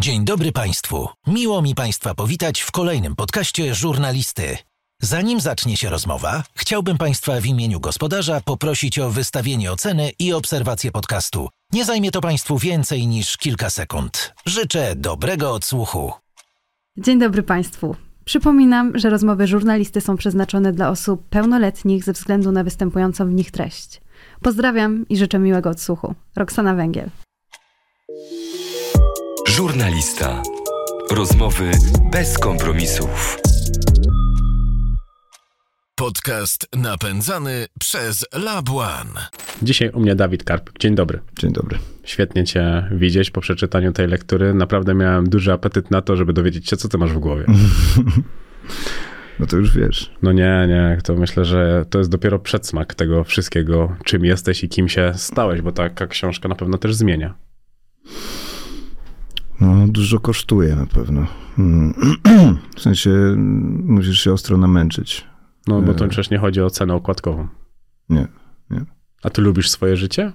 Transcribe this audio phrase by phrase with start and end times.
[0.00, 1.08] Dzień dobry Państwu.
[1.26, 4.56] Miło mi Państwa powitać w kolejnym podcaście Żurnalisty.
[5.02, 10.92] Zanim zacznie się rozmowa, chciałbym Państwa w imieniu gospodarza poprosić o wystawienie oceny i obserwację
[10.92, 11.48] podcastu.
[11.72, 14.34] Nie zajmie to Państwu więcej niż kilka sekund.
[14.46, 16.12] Życzę dobrego odsłuchu.
[16.96, 17.96] Dzień dobry Państwu.
[18.24, 23.50] Przypominam, że rozmowy żurnalisty są przeznaczone dla osób pełnoletnich ze względu na występującą w nich
[23.50, 24.00] treść.
[24.42, 26.14] Pozdrawiam i życzę miłego odsłuchu.
[26.36, 27.10] Roxana Węgiel.
[29.58, 30.42] Żurnalista.
[31.10, 31.70] Rozmowy
[32.12, 33.38] bez kompromisów.
[35.94, 39.26] Podcast napędzany przez Lab One.
[39.62, 40.70] Dzisiaj u mnie Dawid Karp.
[40.78, 41.20] Dzień dobry.
[41.38, 41.78] Dzień dobry.
[42.04, 44.54] Świetnie Cię widzieć po przeczytaniu tej lektury.
[44.54, 47.44] Naprawdę miałem duży apetyt na to, żeby dowiedzieć się, co Ty masz w głowie.
[49.40, 50.12] No to już wiesz.
[50.22, 54.68] No nie, nie, to myślę, że to jest dopiero przedsmak tego wszystkiego, czym jesteś i
[54.68, 57.34] kim się stałeś, bo taka książka na pewno też zmienia.
[59.60, 61.26] No, dużo kosztuje na pewno.
[61.58, 61.94] Mm.
[62.76, 65.24] W sensie mm, musisz się ostro namęczyć.
[65.66, 65.94] No bo E.
[65.94, 67.48] to przecież nie chodzi o cenę okładkową.
[68.08, 68.28] Nie,
[68.70, 68.84] nie.
[69.22, 70.32] A Ty lubisz swoje życie?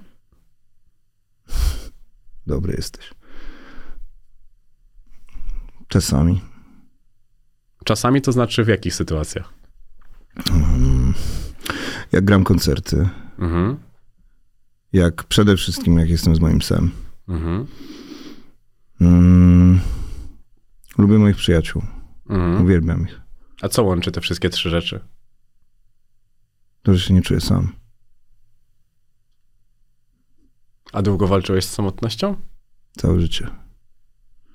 [2.46, 3.10] Dobry jesteś.
[5.88, 6.40] Czasami.
[7.84, 9.52] Czasami to znaczy w jakich sytuacjach?
[12.12, 13.76] Jak gram koncerty, Mhm,
[14.92, 16.90] jak przede wszystkim jak jestem z moim psem.
[17.28, 17.66] mhm,
[19.00, 19.80] Mm.
[20.98, 21.82] Lubię moich przyjaciół.
[22.30, 22.62] mhm.
[22.62, 23.20] Uwielbiam ich.
[23.62, 25.00] A co łączy te wszystkie trzy rzeczy?
[26.82, 27.72] To, że się nie czuję sam.
[30.92, 32.36] A długo walczyłeś z samotnością?
[32.96, 33.48] Całe życie.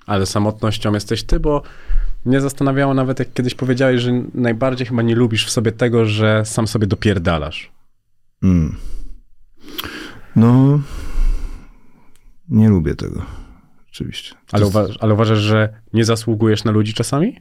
[0.06, 1.62] Ale samotnością jesteś ty, bo
[2.24, 6.44] mnie zastanawiało nawet, jak kiedyś powiedziałeś, że najbardziej chyba nie lubisz w sobie tego, że
[6.44, 7.72] sam sobie dopierdalasz.
[8.42, 8.76] Mm.
[10.36, 10.80] No,
[12.48, 13.26] nie lubię tego.
[13.92, 14.34] Oczywiście.
[14.34, 17.36] To Ale, jest- ale uważasz, że nie zasługujesz na ludzi czasami?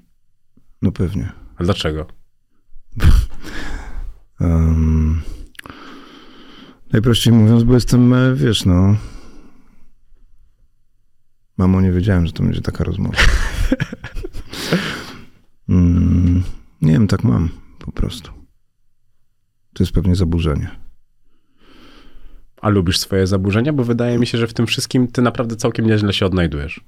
[0.81, 1.31] No pewnie.
[1.57, 2.07] A dlaczego?
[4.41, 5.21] Um,
[6.93, 8.95] najprościej mówiąc, bo jestem, e, wiesz, no.
[11.57, 13.17] Mamo, nie wiedziałem, że to będzie taka rozmowa.
[15.69, 16.43] mm,
[16.81, 17.49] nie wiem, tak mam
[17.79, 18.31] po prostu.
[19.73, 20.79] To jest pewnie zaburzenie.
[22.61, 23.73] A lubisz swoje zaburzenia?
[23.73, 26.81] Bo wydaje mi się, że w tym wszystkim ty naprawdę całkiem nieźle się odnajdujesz.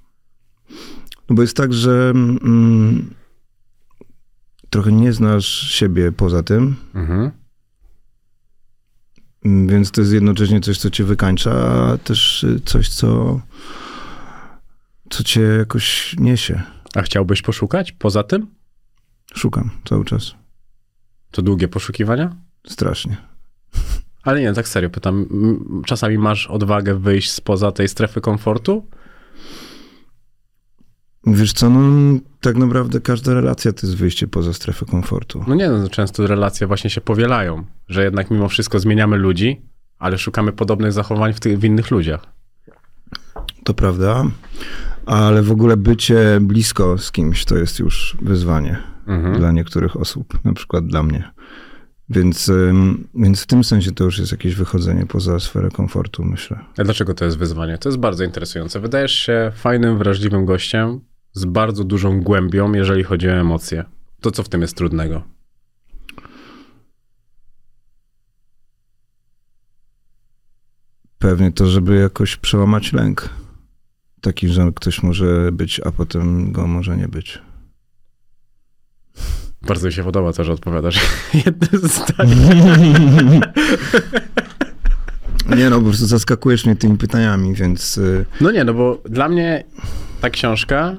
[1.30, 3.14] No bo jest tak, że mm,
[4.70, 7.32] trochę nie znasz siebie poza tym, Mhm.
[9.68, 13.42] więc to jest jednocześnie coś, co cię wykańcza, a też y, coś, co,
[15.10, 16.62] co cię jakoś niesie.
[16.96, 18.48] A chciałbyś poszukać poza tym?
[19.36, 20.36] Szukam cały czas.
[21.32, 22.36] To długie poszukiwania?
[22.68, 23.18] Strasznie.
[24.24, 25.26] Ale nie, tak serio pytam.
[25.86, 28.86] Czasami masz odwagę wyjść spoza tej strefy komfortu?
[31.28, 35.44] Wiesz co, no tak naprawdę każda relacja to jest wyjście poza strefę komfortu.
[35.48, 39.62] No nie, no, często relacje właśnie się powielają, że jednak mimo wszystko zmieniamy ludzi,
[40.00, 42.26] ale szukamy podobnych zachowań w, tych, w innych ludziach.
[43.64, 44.24] To prawda,
[45.06, 49.38] ale w ogóle bycie blisko z kimś to jest już wyzwanie Mhm.
[49.40, 51.32] dla niektórych osób, na przykład dla mnie.
[52.14, 52.52] Więc,
[53.16, 56.60] więc w tym sensie to już jest jakieś wychodzenie poza sferę komfortu, myślę.
[56.78, 57.78] A dlaczego to jest wyzwanie?
[57.78, 58.80] To jest bardzo interesujące.
[58.80, 61.00] Wydajesz się fajnym, wrażliwym gościem
[61.34, 63.84] z bardzo dużą głębią, jeżeli chodzi o emocje.
[64.22, 65.24] To co w tym jest trudnego?
[71.20, 73.30] Pewnie to, żeby jakoś przełamać lęk.
[74.22, 77.42] Taki, że ktoś może być, a potem go może nie być.
[79.68, 81.00] Bardzo mi się podoba to, że odpowiadasz
[81.46, 83.42] jednym zdaniem.
[85.58, 89.30] Nie no, po prostu zaskakujesz mnie tymi pytaniami, więc y, No nie, no bo dla
[89.30, 89.64] mnie
[90.22, 90.96] ta książka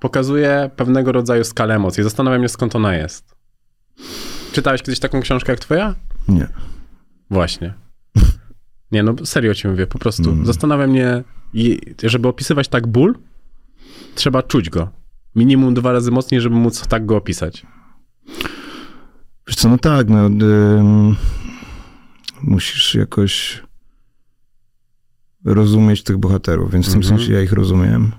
[0.00, 2.02] pokazuje pewnego rodzaju skalę emocji.
[2.02, 3.34] Zastanawiam się, skąd ona jest.
[4.52, 5.94] Czytałeś kiedyś taką książkę jak twoja?
[6.28, 6.48] nie.
[7.30, 7.74] Właśnie.
[8.92, 10.30] Nie, no serio ci mówię, po prostu.
[10.30, 10.46] Mm.
[10.46, 11.22] Zastanawia mnie,
[11.54, 13.14] i- żeby opisywać tak ból,
[14.14, 14.88] trzeba czuć go.
[15.36, 17.66] Minimum dwa razy mocniej, żeby móc tak go opisać.
[19.46, 21.16] Wiesz co, no tak, no ym,
[22.42, 23.62] musisz jakoś
[25.44, 27.18] rozumieć tych bohaterów, więc w tym Mhm.
[27.18, 28.12] sensie ja ich rozumiem.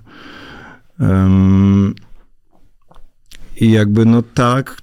[1.02, 1.96] Ym,
[3.62, 4.82] I jakby no tak,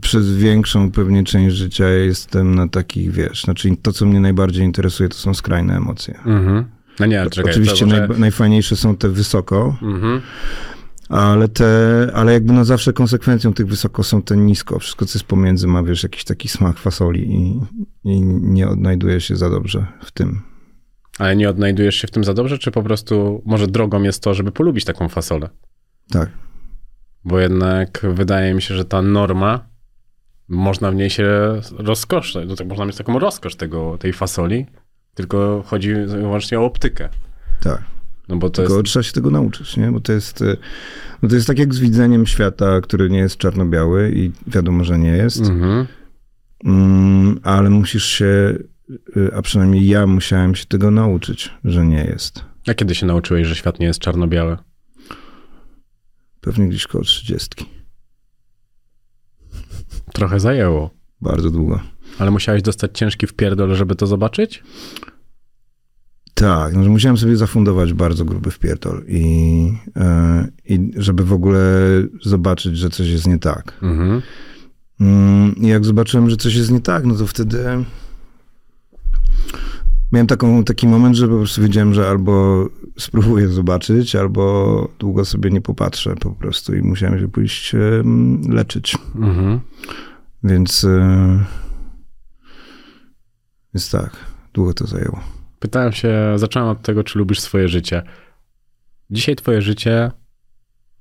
[0.00, 5.08] przez większą pewnie część życia jestem na takich, wiesz, znaczy to, co mnie najbardziej interesuje,
[5.08, 6.18] to są skrajne emocje.
[6.24, 6.64] Mhm.
[7.00, 7.50] No nie, czekaj.
[7.52, 8.08] Oczywiście to może...
[8.08, 10.20] naj, najfajniejsze są te wysoko, Mhm.
[11.08, 14.78] Ale te, ale jakby no zawsze konsekwencją tych wysoko są te nisko.
[14.78, 17.60] Wszystko, co jest pomiędzy ma, wiesz, jakiś taki smak fasoli i,
[18.04, 20.42] i nie odnajduje się za dobrze w tym.
[21.18, 24.34] Ale nie odnajdujesz się w tym za dobrze, czy po prostu może drogą jest to,
[24.34, 25.48] żeby polubić taką fasolę?
[26.10, 26.30] Tak.
[27.24, 29.68] Bo jednak wydaje mi się, że ta norma,
[30.48, 31.28] można w niej się
[31.78, 34.66] rozkoszać, no tak można mieć taką rozkosz tego, tej fasoli,
[35.14, 37.08] tylko chodzi wyłącznie o optykę.
[37.62, 37.95] Tak.
[38.28, 38.86] No bo to Tylko jest...
[38.86, 39.92] trzeba się tego nauczyć, nie?
[39.92, 40.56] Bo to jest, e,
[41.22, 44.98] no to jest tak jak z widzeniem świata, który nie jest czarno-biały i wiadomo, że
[44.98, 45.40] nie jest.
[45.40, 45.86] Mhm.
[46.64, 48.58] Mm, ale musisz się,
[49.16, 52.44] y, a przynajmniej ja musiałem się tego nauczyć, że nie jest.
[52.68, 54.56] A kiedy się nauczyłeś, że świat nie jest czarno-biały?
[56.40, 57.66] Pewnie gdzieś koło 30.
[60.12, 60.90] Trochę zajęło.
[61.20, 61.80] Bardzo długo.
[62.18, 64.62] Ale musiałeś dostać ciężki wpierdol, żeby to zobaczyć?
[66.40, 71.60] Tak, no, musiałem sobie zafundować bardzo gruby wpierdol i, e, i żeby w ogóle
[72.22, 73.72] zobaczyć, że coś jest nie tak.
[73.82, 74.22] Mhm.
[75.00, 77.64] Mm, I jak zobaczyłem, że coś jest nie tak, no to wtedy
[80.12, 82.66] miałem taką, taki moment, że po prostu wiedziałem, że albo
[82.98, 87.72] spróbuję zobaczyć, albo długo sobie nie popatrzę po prostu i musiałem się pójść
[88.48, 88.98] leczyć.
[89.14, 89.60] Mhm.
[90.44, 91.44] Więc, e,
[93.74, 94.10] więc tak,
[94.52, 95.35] długo to zajęło.
[95.58, 98.02] Pytałem się, zacząłem od tego, czy lubisz swoje życie.
[99.10, 100.10] Dzisiaj twoje życie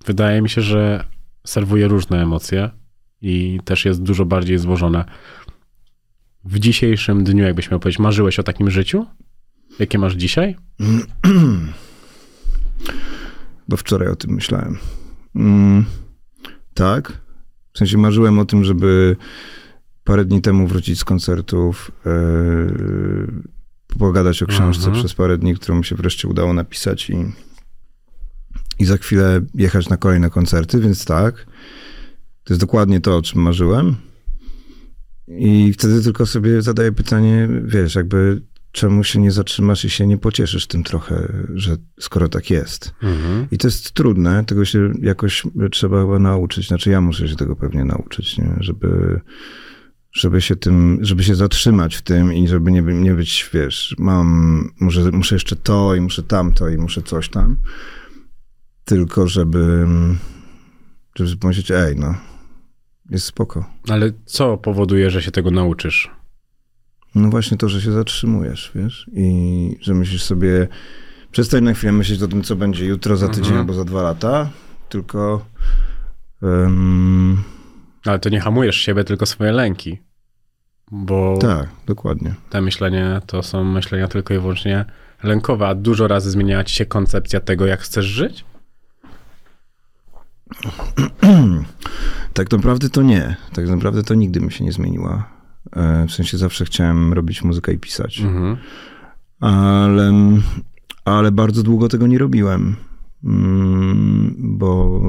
[0.06, 1.04] wydaje mi się, że
[1.46, 2.70] serwuje różne emocje
[3.22, 5.06] i też jest dużo bardziej złożone.
[6.46, 9.06] W dzisiejszym dniu, jakbyś miał powiedzieć, marzyłeś o takim życiu?
[9.80, 10.56] Jakie masz dzisiaj?
[13.68, 14.78] Bo wczoraj o tym myślałem.
[15.36, 15.86] Mm,
[16.74, 17.22] tak.
[17.74, 19.16] W sensie marzyłem o tym, żeby
[20.04, 23.55] parę dni temu wrócić z koncertów, yy,
[24.00, 24.96] pogadać o książce Mhm.
[24.96, 27.16] przez parę dni, którą mi się wreszcie udało napisać i,
[28.80, 31.46] i za chwilę jechać na kolejne koncerty, więc tak.
[32.44, 33.96] To jest dokładnie to, o czym marzyłem.
[35.28, 40.18] I wtedy tylko sobie zadaję pytanie, wiesz, jakby czemu się nie zatrzymasz i się nie
[40.18, 42.94] pocieszysz tym trochę, że skoro tak jest.
[43.04, 43.48] Mhm.
[43.52, 46.68] I to jest trudne, tego się jakoś trzeba chyba nauczyć.
[46.68, 48.56] Znaczy ja muszę się tego pewnie nauczyć, nie?
[48.60, 49.22] Żeby,
[50.16, 54.70] żeby się tym, żeby się zatrzymać w tym i żeby nie, nie być, wiesz, mam,
[54.80, 57.58] muszę, muszę jeszcze to i muszę tamto i muszę coś tam.
[58.86, 59.88] Tylko żeby,
[61.16, 62.16] żeby pomyśleć, ej, no,
[63.10, 63.66] jest spoko.
[63.90, 66.12] Ale co powoduje, że się tego nauczysz?
[67.16, 70.68] No właśnie to, że się zatrzymujesz, wiesz, i że myślisz sobie,
[71.32, 73.60] przestań na chwilę myśleć o tym, co będzie jutro, za tydzień Mhm.
[73.60, 74.50] albo za dwa lata,
[74.90, 75.46] tylko
[76.44, 77.44] em,
[78.06, 80.05] Ale to nie hamujesz siebie, tylko swoje lęki.
[80.92, 82.34] Bo tak, dokładnie.
[82.50, 84.86] te myślenia to są myślenia tylko i wyłącznie
[85.24, 88.46] lękowe, a dużo razy zmieniała ci się koncepcja tego, jak chcesz żyć?
[92.34, 93.36] Tak naprawdę to nie.
[93.54, 95.30] Tak naprawdę to nigdy mi się nie zmieniła.
[95.76, 98.20] E, W sensie zawsze chciałem robić muzykę i pisać.
[98.20, 98.58] Mhm.
[99.40, 100.12] ale,
[101.06, 102.76] ale bardzo długo tego nie robiłem,
[103.24, 105.02] Mm, bo,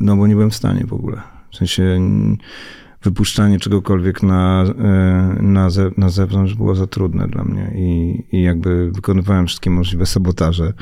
[0.00, 1.22] no bo nie byłem w stanie w ogóle.
[1.52, 2.00] W sensie
[3.02, 8.42] wypuszczanie czegokolwiek na, e, na, ze, na zewnątrz było za trudne dla mnie i, i
[8.42, 10.72] jakby wykonywałem wszystkie możliwe sabotaże,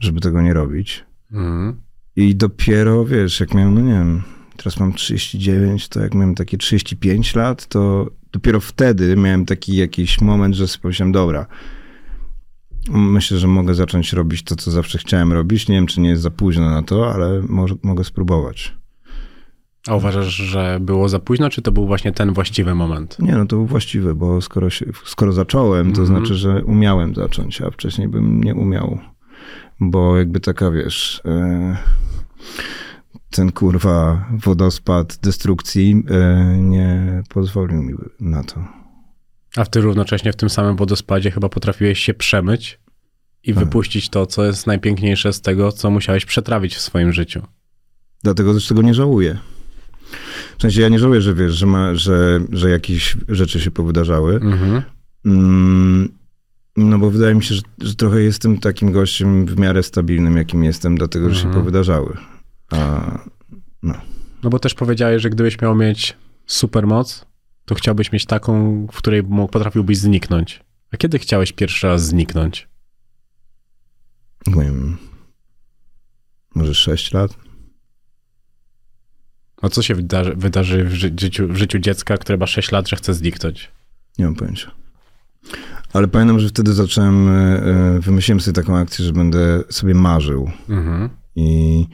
[0.00, 1.04] żeby tego nie robić.
[1.32, 1.80] Mhm.
[2.16, 4.22] I dopiero, wiesz, jak miałem, no nie wiem,
[4.56, 10.20] teraz mam 39, to jak miałem takie 35 lat, to dopiero wtedy miałem taki jakiś
[10.20, 11.46] moment, że sobie pomyślałem, dobra,
[12.90, 15.68] myślę, że mogę zacząć robić to, co zawsze chciałem robić.
[15.68, 18.78] Nie wiem, czy nie jest za późno na to, ale może, mogę spróbować.
[19.86, 23.16] A uważasz, że było za późno, czy to był właśnie ten właściwy moment?
[23.18, 26.06] Nie, no to był właściwy, bo skoro, się, skoro zacząłem, to Mhm.
[26.18, 28.98] znaczy, że umiałem zacząć, a wcześniej bym nie umiał.
[29.80, 31.76] Bo jakby taka, wiesz, e,
[33.30, 38.64] ten kurwa wodospad destrukcji e, nie pozwolił mi na to.
[39.56, 42.80] A ty równocześnie w tym samym wodospadzie chyba potrafiłeś się przemyć
[43.44, 43.64] i Tak.
[43.64, 47.42] wypuścić to, co jest najpiękniejsze z tego, co musiałeś przetrawić w swoim życiu.
[48.22, 49.38] Dlatego też tego nie żałuję.
[50.58, 54.34] W sensie ja nie żałuję, że wiesz, że, ma, że, że jakieś rzeczy się powydarzały.
[54.34, 54.82] Mhm.
[55.24, 56.08] Mm,
[56.76, 60.64] no bo wydaje mi się, że, że trochę jestem takim gościem w miarę stabilnym, jakim
[60.64, 61.62] jestem, dlatego, że się Mhm.
[61.64, 62.16] powydarzały.
[62.70, 63.18] A,
[64.42, 67.26] No bo też powiedziałeś, że gdybyś miał mieć supermoc,
[67.64, 70.60] to chciałbyś mieć taką, w której mógł- potrafiłbyś zniknąć.
[70.92, 72.68] A kiedy chciałeś pierwszy raz zniknąć?
[74.46, 74.96] nie wiem,
[76.54, 77.36] może 6 lat?
[79.62, 82.88] A co się wydarzy, wydarzy w, ży- życiu, w życiu dziecka, które ma 6 lat,
[82.88, 83.70] że chce zniknąć?
[84.18, 84.70] Nie mam pojęcia.
[85.92, 90.50] Ale pamiętam, że wtedy zacząłem, e, e, wymyśliłem sobie taką akcję, że będę sobie marzył.
[90.68, 91.08] Mhm.
[91.36, 91.86] I,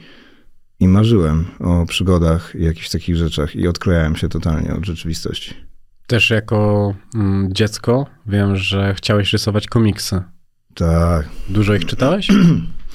[0.79, 5.53] I marzyłem o przygodach i jakichś takich rzeczach i odklejałem się totalnie od rzeczywistości.
[6.07, 10.21] Też jako mm, dziecko wiem, że chciałeś rysować komiksy.
[10.75, 11.29] Tak.
[11.49, 12.27] Dużo ich czytałeś?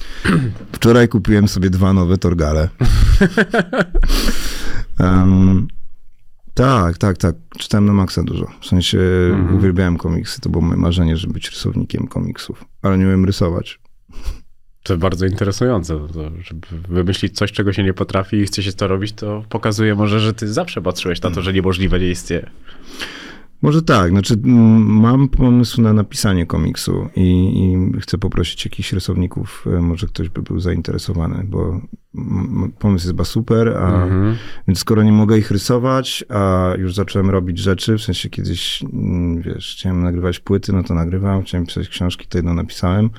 [0.71, 2.69] Wczoraj kupiłem sobie dwa nowe Torgale.
[5.01, 5.67] um,
[6.53, 7.35] tak, tak, tak.
[7.57, 8.47] Czytałem na maksa dużo.
[8.61, 8.99] W sensie
[9.33, 9.55] Mhm.
[9.55, 10.41] uwielbiałem komiksy.
[10.41, 12.65] To było moje marzenie, żeby być rysownikiem komiksów.
[12.81, 13.79] Ale nie umiem rysować.
[14.83, 18.87] To bardzo interesujące, to, żeby wymyślić coś, czego się nie potrafi i chce się to
[18.87, 22.49] robić, to pokazuje może, że ty zawsze patrzyłeś na to, że niemożliwe nie istnieje.
[23.61, 27.21] Może tak, znaczy mam pomysł na napisanie komiksu i,
[27.95, 31.81] i chcę poprosić jakichś rysowników, e, może ktoś by był zainteresowany, bo
[32.79, 34.35] pomysł jest chyba super, a Mhm.
[34.67, 38.83] więc skoro nie mogę ich rysować, a już zacząłem robić rzeczy, w sensie kiedyś,
[39.37, 43.09] wiesz, chciałem nagrywać płyty, no to nagrywam, chciałem pisać książki, to jedno napisałem,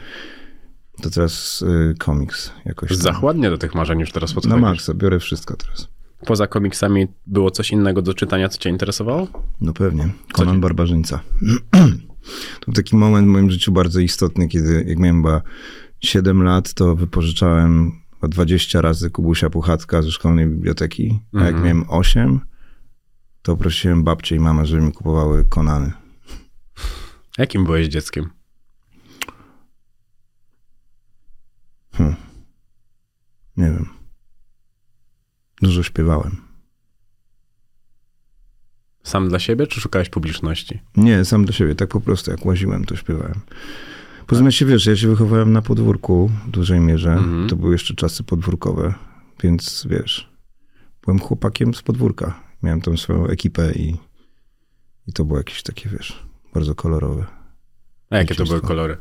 [1.03, 2.91] to teraz y, komiks jakoś.
[2.91, 4.61] Zachładnie do tych marzeń już teraz Na podchodzisz.
[4.63, 5.89] maksa, biorę wszystko teraz.
[6.27, 9.29] Poza komiksami było coś innego do czytania, co cię interesowało?
[9.61, 10.09] No pewnie.
[10.33, 11.21] Conan Barbarzyńca.
[12.61, 15.43] to był taki moment w moim życiu bardzo istotny, kiedy jak miałem chyba
[16.01, 21.65] 7 lat, to wypożyczałem chyba 20 razy Kubusia Puchatka ze szkolnej biblioteki, a jak Mhm.
[21.65, 22.41] miałem 8,
[23.43, 25.93] to prosiłem babcię i mamę, żeby mi kupowały Konany.
[27.39, 28.31] Jakim byłeś dzieckiem?
[33.57, 33.89] Nie wiem.
[35.63, 36.37] Dużo śpiewałem.
[39.03, 40.81] Sam dla siebie, czy szukałeś publiczności?
[40.97, 43.41] Nie, sam do siebie, tak po prostu, jak łaziłem, to śpiewałem.
[44.27, 47.13] Poza tym, się wiesz, ja się wychowałem na podwórku w dużej mierze.
[47.13, 47.49] Mhm.
[47.49, 48.95] To były jeszcze czasy podwórkowe,
[49.43, 50.33] więc wiesz,
[51.05, 52.41] byłem chłopakiem z podwórka.
[52.63, 53.97] Miałem tam swoją ekipę i,
[55.07, 57.27] i to było jakieś takie, wiesz, bardzo kolorowe.
[58.11, 58.97] A jakie to były kolory?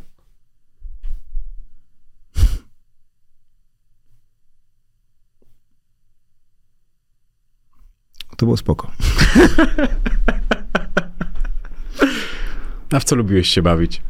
[8.42, 8.92] To było spoko.
[12.92, 14.02] A w co lubiłeś się bawić?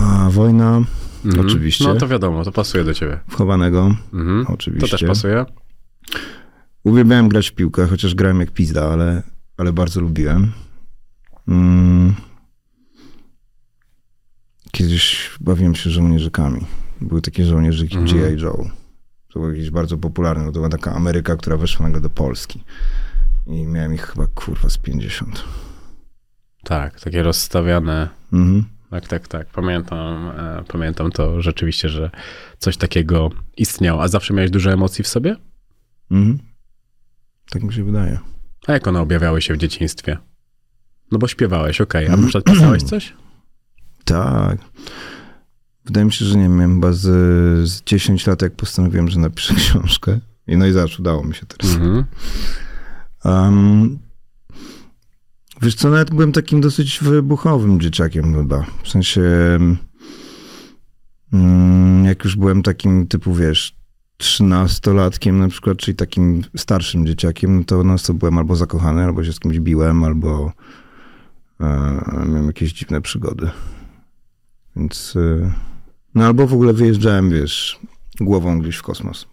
[0.00, 0.82] A wojna
[1.24, 1.46] Mhm.
[1.46, 1.84] Oczywiście.
[1.84, 3.18] No to wiadomo, to pasuje do ciebie.
[3.30, 4.46] wchowanego, Mhm.
[4.48, 4.88] oczywiście.
[4.88, 5.44] To też pasuje.
[6.84, 9.22] Uwielbiałem grać w piłkę, chociaż grałem jak pizda, ale,
[9.56, 10.52] ale bardzo lubiłem.
[11.48, 12.14] Mm.
[14.72, 16.60] Kiedyś bawiłem się żołnierzykami.
[17.00, 18.20] Były takie żołnierzyki Mhm.
[18.20, 18.40] G.I.
[18.42, 18.70] Joe.
[19.32, 20.44] To było jakieś bardzo popularne.
[20.46, 22.64] To była taka Ameryka, która weszła nagle do Polski.
[23.46, 25.44] I miałem ich chyba, kurwa, z 50.
[26.64, 28.08] Tak, takie rozstawiane.
[28.32, 28.64] Mhm.
[28.90, 29.46] Tak, tak, tak.
[29.46, 32.10] Pamiętam, e, pamiętam to rzeczywiście, że
[32.58, 34.02] coś takiego istniało.
[34.02, 35.36] A zawsze miałeś dużo emocji w sobie?
[36.10, 36.38] Mhm.
[37.50, 38.18] Tak mi się wydaje.
[38.66, 40.18] A jak one objawiały się w dzieciństwie?
[41.12, 42.08] No bo śpiewałeś, okej.
[42.08, 43.12] A na przykład pisałeś coś?
[44.04, 44.58] Tak.
[45.84, 47.00] Wydaje mi się, że nie wiem, chyba z,
[47.68, 50.20] z 10 lat, jak postanowiłem, że napiszę książkę.
[50.46, 51.74] I no i zawsze udało mi się teraz.
[51.74, 52.04] Mhm.
[53.24, 53.98] Um,
[55.62, 58.66] wiesz co, nawet byłem takim dosyć wybuchowym dzieciakiem chyba.
[58.82, 59.22] W sensie,
[61.32, 63.76] mm, jak już byłem takim typu, wiesz,
[64.16, 69.32] trzynastolatkiem na przykład, czyli takim starszym dzieciakiem, to no to byłem albo zakochany, albo się
[69.32, 70.52] z kimś biłem, albo
[71.60, 73.50] e, miałem jakieś dziwne przygody.
[74.76, 75.52] Więc, e,
[76.14, 77.78] no albo w ogóle wyjeżdżałem, wiesz,
[78.20, 79.31] głową gdzieś w kosmos.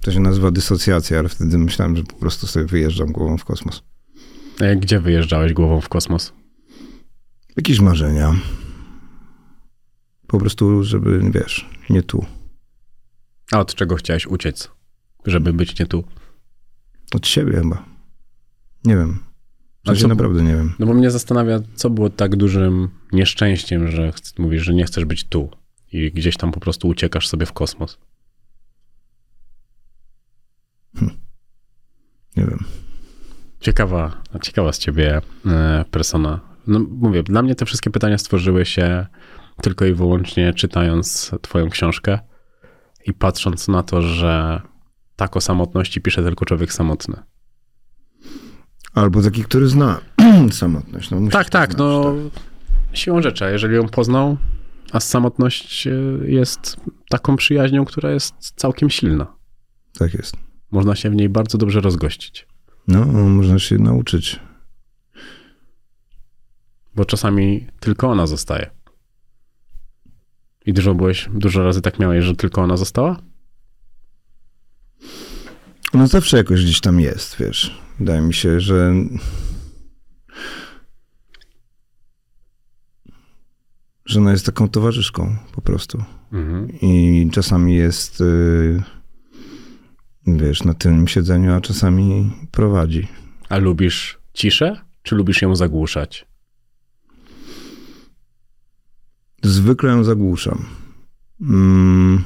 [0.00, 3.82] To się nazywa dysocjacja, ale wtedy myślałem, że po prostu sobie wyjeżdżam głową w kosmos.
[4.60, 6.32] A Gdzie wyjeżdżałeś głową w kosmos?
[7.56, 8.34] Jakieś marzenia.
[10.26, 12.24] Po prostu, żeby, wiesz, nie tu.
[13.52, 14.70] A od czego chciałeś uciec,
[15.26, 16.04] żeby być nie tu?
[17.14, 17.84] Od siebie chyba.
[18.84, 19.18] Nie wiem.
[19.84, 20.72] W sensie co- naprawdę nie wiem.
[20.78, 25.24] No bo mnie zastanawia, co było tak dużym nieszczęściem, że mówisz, że nie chcesz być
[25.24, 25.48] tu
[25.92, 27.98] i gdzieś tam po prostu uciekasz sobie w kosmos.
[32.36, 32.64] Nie wiem.
[33.60, 36.40] Ciekawa, ciekawa z ciebie e, persona.
[36.66, 39.06] No mówię, dla mnie te wszystkie pytania stworzyły się
[39.62, 42.18] tylko i wyłącznie czytając twoją książkę
[43.06, 44.60] i patrząc na to, że
[45.16, 47.16] tak o samotności pisze tylko człowiek samotny.
[48.94, 50.00] Albo taki, który zna
[50.52, 51.10] samotność.
[51.10, 52.14] No, Tak, tak, znać, no
[52.92, 54.36] siłą rzeczy, jeżeli ją poznał,
[54.92, 55.92] a samotność e,
[56.24, 56.76] jest
[57.08, 59.26] taką przyjaźnią, która jest całkiem silna.
[59.98, 60.49] Tak jest.
[60.70, 62.46] Można się w niej bardzo dobrze rozgościć,
[62.88, 64.40] No, można się nauczyć.
[66.94, 68.70] bo czasami tylko ona zostaje.
[70.66, 73.16] I dużo byłeś, dużo razy tak miałeś, że tylko ona została?
[75.94, 77.80] No zawsze jakoś gdzieś tam jest, wiesz.
[77.98, 78.94] Wydaje mi się, że
[84.06, 86.04] że ona jest taką towarzyszką po prostu.
[86.32, 86.68] Mhm.
[86.82, 88.82] I czasami jest, y,
[90.26, 93.08] wiesz, na tylnym siedzeniu, a czasami prowadzi.
[93.48, 96.26] A lubisz ciszę, czy lubisz ją zagłuszać?
[99.42, 100.66] Zwykle ją zagłuszam.
[101.40, 102.24] Mm.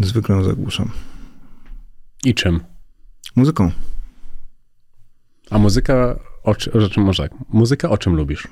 [0.00, 0.90] Zwykle ją zagłuszam.
[2.24, 2.60] I czym?
[3.36, 3.70] Muzyką.
[5.50, 8.48] A muzyka o, o czym, może tak, muzyka o czym lubisz?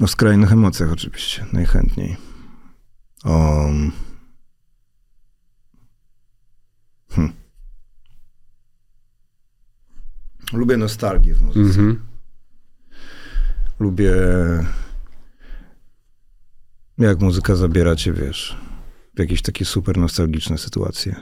[0.00, 2.16] O skrajnych emocjach oczywiście, najchętniej.
[3.24, 3.66] O...
[7.10, 7.32] Hm.
[10.52, 11.80] Lubię nostalgię w muzyce.
[11.80, 12.00] Mhm.
[13.80, 14.14] Lubię
[16.98, 18.56] jak muzyka zabiera cię, wiesz,
[19.14, 21.16] w jakieś takie super nostalgiczne sytuacje.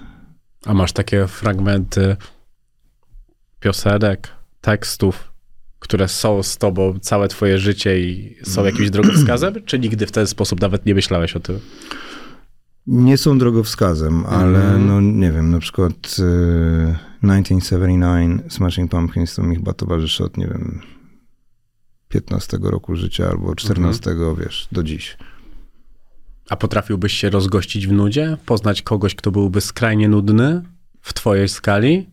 [0.64, 2.16] A masz takie fragmenty
[3.60, 4.28] piosenek,
[4.60, 5.32] tekstów,
[5.78, 9.54] które są z tobą całe twoje życie i są jakimś drogowskazem?
[9.64, 11.60] Czy nigdy w ten sposób nawet nie myślałeś o tym?
[12.86, 14.86] Nie są drogowskazem, ale Mhm.
[14.86, 20.46] no nie wiem, na przykład y, 1979 Smashing Pumpkins to mi chyba towarzyszy od, nie
[20.46, 20.80] wiem,
[22.08, 25.16] 15 roku życia albo 14, wiesz, do dziś.
[26.50, 28.36] A potrafiłbyś się rozgościć w nudzie?
[28.46, 30.62] Poznać kogoś, kto byłby skrajnie nudny
[31.00, 32.10] w twojej skali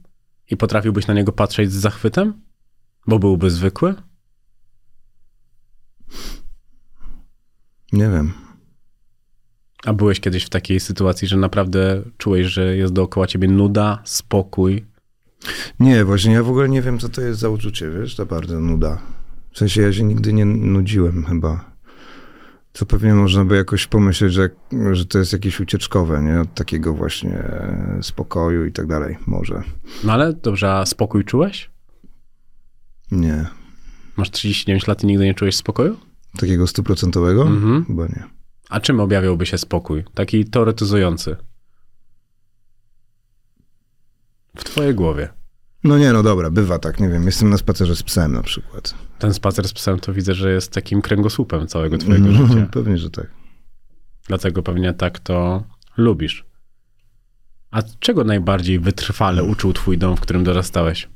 [0.49, 2.33] i potrafiłbyś na niego patrzeć z zachwytem?
[3.07, 3.95] Bo byłby zwykły?
[7.93, 8.33] Nie wiem.
[9.85, 14.85] A byłeś kiedyś w takiej sytuacji, że naprawdę czułeś, że jest dookoła ciebie nuda, spokój?
[15.79, 18.59] Nie, właśnie ja w ogóle nie wiem, co to jest za uczucie, wiesz, ta bardzo
[18.59, 19.01] nuda.
[19.51, 21.69] W sensie ja się nigdy nie nudziłem chyba.
[22.73, 24.49] Co pewnie można by jakoś pomyśleć, że,
[24.91, 26.41] że to jest jakieś ucieczkowe, nie?
[26.41, 27.43] Od takiego właśnie
[28.01, 29.17] spokoju i tak dalej.
[29.27, 29.63] Może.
[30.03, 31.69] No ale dobrze, a spokój czułeś?
[33.11, 33.45] Nie.
[34.17, 35.97] Masz 39 lat i nigdy nie czułeś spokoju?
[36.39, 37.41] Takiego stuprocentowego?
[37.41, 37.85] Mhm.
[37.85, 38.38] Chyba nie.
[38.69, 40.03] A czym objawiałby się spokój?
[40.13, 41.35] Taki teoretyzujący.
[44.57, 45.29] W twojej głowie.
[45.83, 48.95] No nie, no dobra, bywa tak, nie wiem, jestem na spacerze z psem na przykład.
[49.19, 52.67] Ten spacer z psem to widzę, że jest takim kręgosłupem całego twojego No, życia.
[52.73, 53.27] Pewnie, że tak.
[54.27, 55.63] Dlatego pewnie tak to
[55.97, 56.45] lubisz.
[57.71, 61.09] A czego najbardziej wytrwale uczył twój dom, w którym dorastałeś?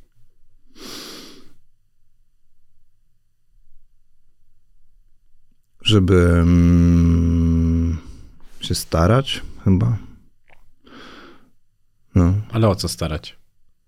[5.84, 7.98] Żeby mm,
[8.62, 9.98] się starać chyba.
[12.16, 12.34] No.
[12.52, 13.38] Ale o co starać?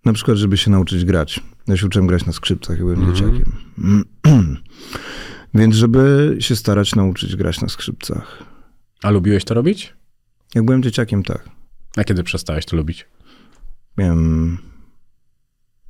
[0.05, 1.39] Na przykład, żeby się nauczyć grać.
[1.67, 3.15] Ja się uczyłem grać na skrzypcach, jak byłem Mhm.
[3.15, 3.53] dzieciakiem.
[5.53, 8.43] Więc żeby się starać nauczyć grać na skrzypcach.
[9.03, 9.93] A lubiłeś to robić?
[10.55, 11.49] Jak byłem dzieciakiem, tak.
[11.97, 13.07] A kiedy przestałeś to lubić?
[13.97, 14.57] Miałem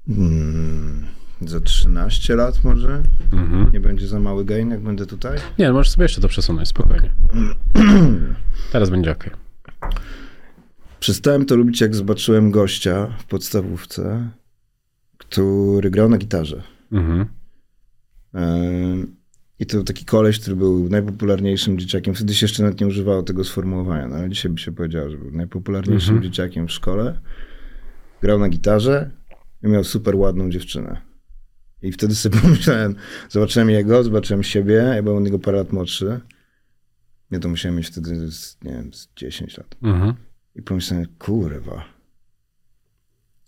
[0.07, 1.05] mm,
[1.49, 3.03] za 13 lat może.
[3.33, 3.71] Mhm.
[3.73, 5.37] Nie będzie za mały gain, jak będę tutaj.
[5.59, 7.11] Nie, możesz sobie jeszcze to przesunąć, spokojnie.
[8.71, 9.29] Teraz będzie ok.
[10.99, 14.29] Przestałem to lubić, jak zobaczyłem gościa w podstawówce,
[15.17, 16.63] który grał na gitarze.
[16.91, 17.25] Mhm.
[19.59, 22.13] I to taki koleś, który był najpopularniejszym dzieciakiem.
[22.13, 25.17] Wtedy się jeszcze nawet nie używało tego sformułowania, no ale dzisiaj by się powiedziało, że
[25.17, 26.31] był najpopularniejszym Mhm.
[26.31, 27.19] dzieciakiem w szkole.
[28.21, 29.11] Grał na gitarze
[29.63, 31.01] i miał super ładną dziewczynę.
[31.81, 32.95] I wtedy sobie pomyślałem,
[33.29, 36.19] zobaczyłem jego, zobaczyłem siebie, ja byłem od niego parę lat młodszy.
[37.31, 39.75] Ja to musiałem mieć wtedy, z, nie wiem, z 10 lat.
[39.83, 40.13] Mhm.
[40.55, 41.85] I pomyślałem, kurwa.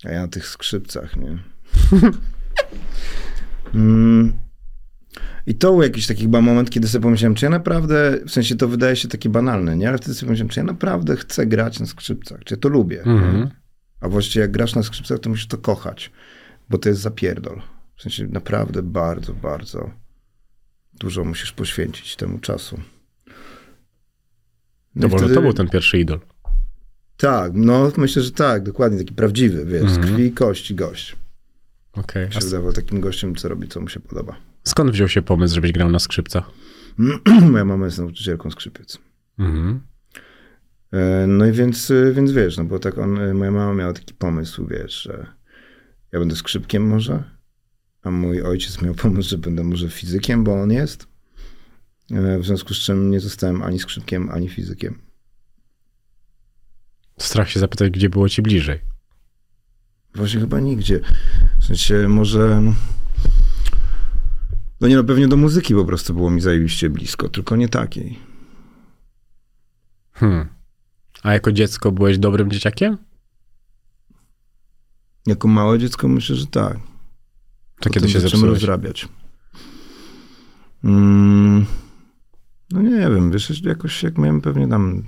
[0.05, 1.37] A ja na tych skrzypcach, nie?
[3.73, 4.33] mm.
[5.47, 8.55] I to był jakiś taki chyba moment, kiedy sobie pomyślałem, czy ja naprawdę, w sensie
[8.55, 9.89] to wydaje się takie banalne, nie?
[9.89, 13.03] Ale wtedy sobie pomyślałem, czy ja naprawdę chcę grać na skrzypcach, czy ja to lubię.
[13.03, 13.49] Mhm.
[14.01, 16.11] A właściwie jak grasz na skrzypcach, to musisz to kochać,
[16.69, 17.61] bo to jest zapierdol.
[17.97, 19.89] W sensie naprawdę bardzo, bardzo
[20.93, 22.79] dużo musisz poświęcić temu czasu.
[24.95, 26.19] No To i może wtedy- to był ten pierwszy idol.
[27.17, 30.07] tak, no myślę, że tak, dokładnie, taki prawdziwy, wiesz, z Mhm.
[30.07, 31.15] krwi i kości gość.
[31.93, 32.25] Okej.
[32.27, 34.35] A się wydawał takim gościem, co robi, co mu się podoba.
[34.63, 36.49] skąd wziął się pomysł, żebyś grał na skrzypcach?
[37.51, 38.97] Moja mama jest nauczycielką skrzypiec.
[39.39, 39.81] Mhm.
[40.91, 43.93] E, No i więc, e, więc wiesz, no bo tak on, e, moja mama miała
[43.93, 45.25] taki pomysł, wiesz, że
[46.11, 47.23] ja będę skrzypkiem może,
[48.07, 51.07] a mój ojciec miał pomysł, że będę może fizykiem, bo on jest.
[52.11, 55.01] E, W związku z czym nie zostałem ani skrzypkiem, ani fizykiem.
[57.19, 58.79] Strach się zapytać, gdzie było ci bliżej.
[60.15, 60.99] Właśnie chyba nigdzie.
[61.59, 62.61] W sensie może...
[64.81, 68.19] No nie no, pewnie do muzyki po prostu było mi zajebiście blisko, tylko nie takiej.
[70.11, 70.47] Hmm.
[71.23, 72.97] A jako dziecko byłeś dobrym dzieciakiem?
[75.27, 76.77] Jako małe dziecko myślę, że tak.
[77.79, 78.49] To kiedy się zepsułeś?
[78.49, 79.07] rozrabiać.
[80.83, 81.65] Mm,
[82.71, 85.03] no nie wiem, wiesz, jakoś jak miałem pewnie tam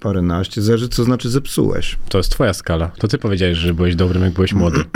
[0.00, 1.98] paręnaście, zależy co znaczy zepsułeś.
[2.08, 2.88] To jest twoja skala.
[2.88, 4.84] To ty powiedziałeś, że byłeś dobrym, jak byłeś młody.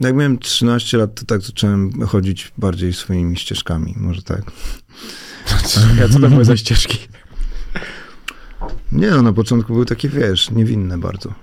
[0.00, 4.42] Jak miałem 13 lat, to tak zacząłem chodzić bardziej swoimi ścieżkami, może tak.
[5.98, 6.98] Ja co to były za ścieżki?
[8.92, 11.34] Nie, no na początku były takie, wiesz, niewinne bardzo.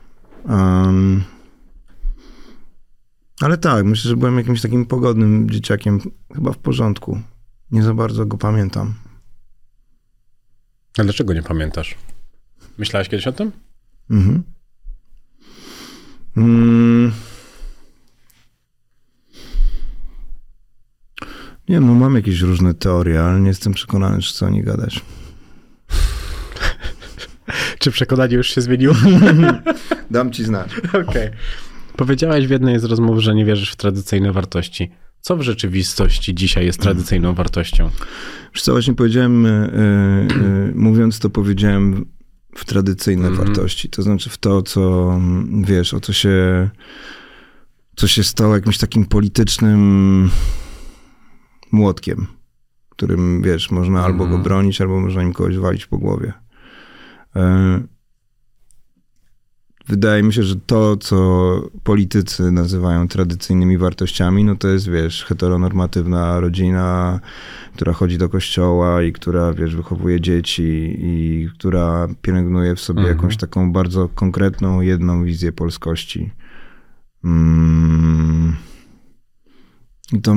[0.45, 1.23] Um,
[3.41, 5.99] ale tak, myślę, że byłem jakimś takim pogodnym dzieciakiem,
[6.35, 7.21] chyba w porządku.
[7.71, 8.93] Nie za bardzo go pamiętam.
[10.97, 11.95] A dlaczego nie pamiętasz?
[12.77, 13.51] Myślałeś kiedyś o tym?
[14.09, 14.43] Mhm.
[16.37, 17.11] Mm.
[21.69, 25.01] Nie no, mam jakieś różne teorie, ale nie jestem przekonany, czy co o nich gadać.
[27.79, 28.95] Czy przekonanie już się zmieniło?
[30.11, 30.71] Dam ci znać.
[31.09, 31.29] Okej.
[31.97, 34.91] Powiedziałeś w jednej z rozmów, że nie wierzysz w tradycyjne wartości.
[35.21, 37.89] Co w rzeczywistości dzisiaj jest tradycyjną wartością?
[38.53, 39.49] Wiesz co, właśnie powiedziałem, y,
[40.69, 42.05] y, mówiąc to powiedziałem
[42.55, 43.47] w tradycyjne Mhm.
[43.47, 43.89] wartości.
[43.89, 46.69] To znaczy w to, co, mm, wiesz, o co się,
[47.95, 50.29] co się stało jakimś takim politycznym
[51.71, 52.27] młotkiem,
[52.89, 54.43] którym, wiesz, można albo go Mhm.
[54.43, 56.33] bronić, albo można im kogoś walić po głowie.
[57.35, 57.83] E,
[59.89, 61.17] Wydaje mi się, że to, co
[61.83, 67.19] politycy nazywają tradycyjnymi wartościami, no to jest, wiesz, heteronormatywna rodzina,
[67.75, 73.17] która chodzi do kościoła i która, wiesz, wychowuje dzieci i która pielęgnuje w sobie Mhm.
[73.17, 76.31] jakąś taką bardzo konkretną, jedną wizję polskości.
[77.23, 78.55] Mm.
[80.13, 80.35] I to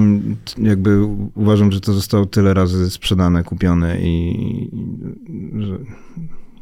[0.59, 4.33] jakby uważam, że to zostało tyle razy sprzedane, kupione i,
[4.63, 5.79] i że,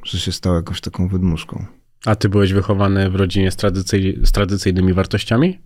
[0.05, 1.78] że się stało jakąś taką wydmuszką.
[2.07, 5.59] A ty byłeś wychowany w rodzinie z, tradycyj- z tradycyjnymi wartościami?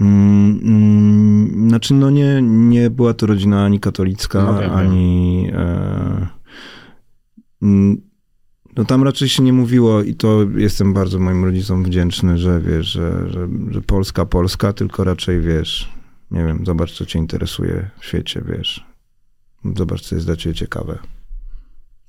[0.00, 5.50] Mm, mm, Znaczy, no nie, nie była to rodzina ani katolicka, No wiem, ani.
[5.52, 6.26] E,
[7.62, 8.00] mm,
[8.76, 12.86] no tam raczej się nie mówiło i to jestem bardzo moim rodzicom wdzięczny, że wiesz,
[12.86, 15.92] że, że, że Polska, Polska, tylko raczej wiesz,
[16.30, 18.86] nie wiem, zobacz co cię interesuje w świecie, wiesz.
[19.76, 20.98] Zobacz co jest dla ciebie ciekawe.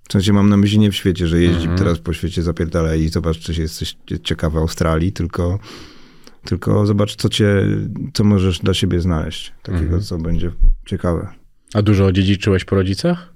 [0.10, 1.78] W sensie mam na myśli nie w świecie, że jeździ Mhm.
[1.78, 5.60] teraz po świecie zapierdala i zobacz, czy jesteś ciekawy Australii, tylko
[6.46, 7.56] tylko zobacz, co cię,
[8.14, 9.54] co możesz dla siebie znaleźć.
[9.64, 10.02] Takiego, Mhm.
[10.02, 10.52] co będzie
[10.86, 11.28] ciekawe.
[11.74, 13.34] A dużo odziedziczyłeś po rodzicach?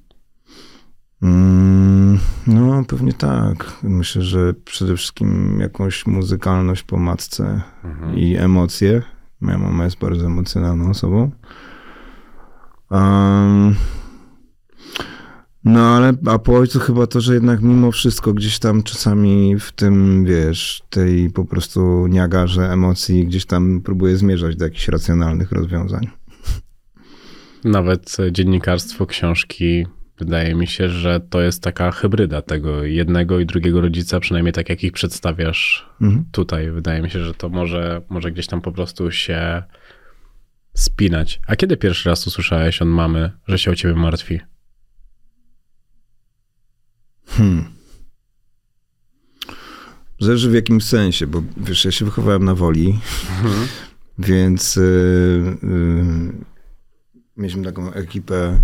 [1.24, 3.72] Mm, no, pewnie tak.
[3.84, 7.62] Myślę, że przede wszystkim jakąś muzykalność po matce
[8.16, 9.02] i emocje.
[9.42, 11.32] Moja mama jest bardzo emocjonalną osobą.
[12.92, 13.76] Um,
[15.64, 19.72] no, ale a po ojcu chyba to, że jednak mimo wszystko gdzieś tam czasami w
[19.72, 26.08] tym, wiesz, tej po prostu niagarze emocji gdzieś tam próbuje zmierzać do jakichś racjonalnych rozwiązań.
[27.64, 29.86] Nawet e, dziennikarstwo, książki.
[30.18, 34.70] Wydaje mi się, że to jest taka hybryda tego jednego i drugiego rodzica, przynajmniej tak
[34.70, 36.26] jak ich przedstawiasz Mhm.
[36.32, 36.72] tutaj.
[36.72, 39.64] Wydaje mi się, że to może, może gdzieś tam po prostu się
[40.74, 41.40] spinać.
[41.48, 44.40] A kiedy pierwszy raz usłyszałeś od mamy, że się o ciebie martwi?
[47.30, 47.66] Hmm.
[50.20, 53.00] Zależy w jakim sensie, bo wiesz, ja się wychowałem na woli,
[54.20, 56.34] więc yy, yy,
[57.38, 58.60] mieliśmy taką ekipę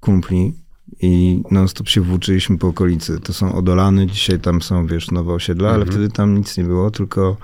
[0.00, 0.54] kumpli
[1.02, 3.20] i non-stop się włóczyliśmy po okolicy.
[3.20, 5.92] To są Odolany, dzisiaj tam są, wiesz, nowe osiedla, ale Mhm.
[5.92, 7.36] wtedy tam nic nie było, tylko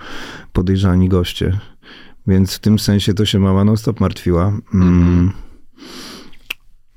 [0.53, 1.59] podejrzani goście.
[2.27, 4.59] Więc w tym sensie to się mama non-stop martwiła.
[4.75, 5.33] Mm.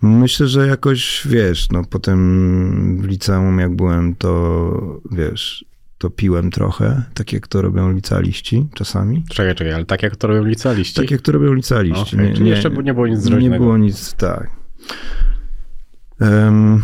[0.02, 5.66] Myślę, że jakoś, wiesz, no potem w liceum jak byłem, to wiesz,
[5.98, 9.24] to piłem trochę, tak jak to robią licealiści czasami.
[9.30, 10.96] Czekaj, czekaj, ale tak jak to robią licealiści?
[10.96, 12.16] Tak jak to robią licealiści.
[12.16, 13.56] Okej, czyli jeszcze nie było nic groźnego.
[13.56, 14.50] Nie było nic, tak.
[16.20, 16.82] Em,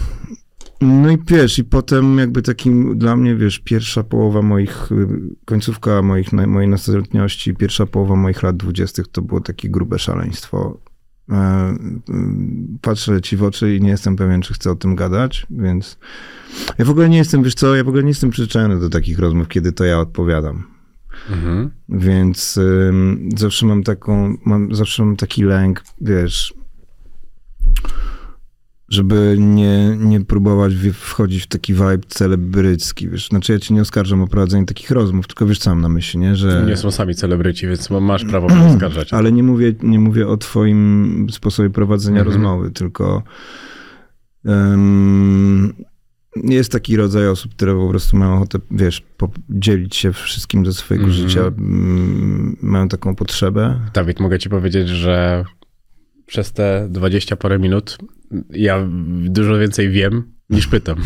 [0.82, 4.90] no i wiesz, i potem jakby takim dla mnie, wiesz, pierwsza połowa moich,
[5.46, 10.78] końcówka moich, mojej nastoletniości, pierwsza połowa moich lat dwudziestych to było takie grube szaleństwo.
[11.34, 12.14] E, y,
[12.82, 15.98] Patrzę ci w oczy i nie jestem pewien, czy chcę o tym gadać, więc
[16.78, 19.20] ja w ogóle nie jestem, wiesz co, ja w ogóle nie jestem przyzwyczajony do takich
[19.20, 20.68] rozmów, kiedy to ja odpowiadam.
[21.30, 21.72] Mhm.
[21.90, 26.54] Więc ym, zawsze mam taką, mam, zawsze mam taki lęk, wiesz,
[28.90, 33.28] żeby nie, nie próbować wchodzić w taki vibe celebrycki, wiesz.
[33.28, 36.20] Znaczy ja cię nie oskarżam o prowadzenie takich rozmów, tylko wiesz co mam na myśli,
[36.20, 36.36] nie?
[36.36, 39.14] Że, Nie są sami celebryci, więc masz prawo mnie oskarżać.
[39.14, 42.36] ale nie mówię, nie mówię o twoim sposobie prowadzenia Mhm.
[42.36, 43.24] rozmowy, tylko
[44.48, 45.74] ym,
[46.44, 49.04] jest taki rodzaj osób, które po prostu mają ochotę, wiesz,
[49.50, 51.30] dzielić się wszystkim ze swojego Mhm.
[51.30, 53.80] życia, ym, mają taką potrzebę.
[53.94, 55.46] Dawid, mogę ci powiedzieć, że
[56.26, 57.98] przez te 20 parę minut
[58.50, 58.88] ja
[59.26, 60.98] dużo więcej wiem niż pytam.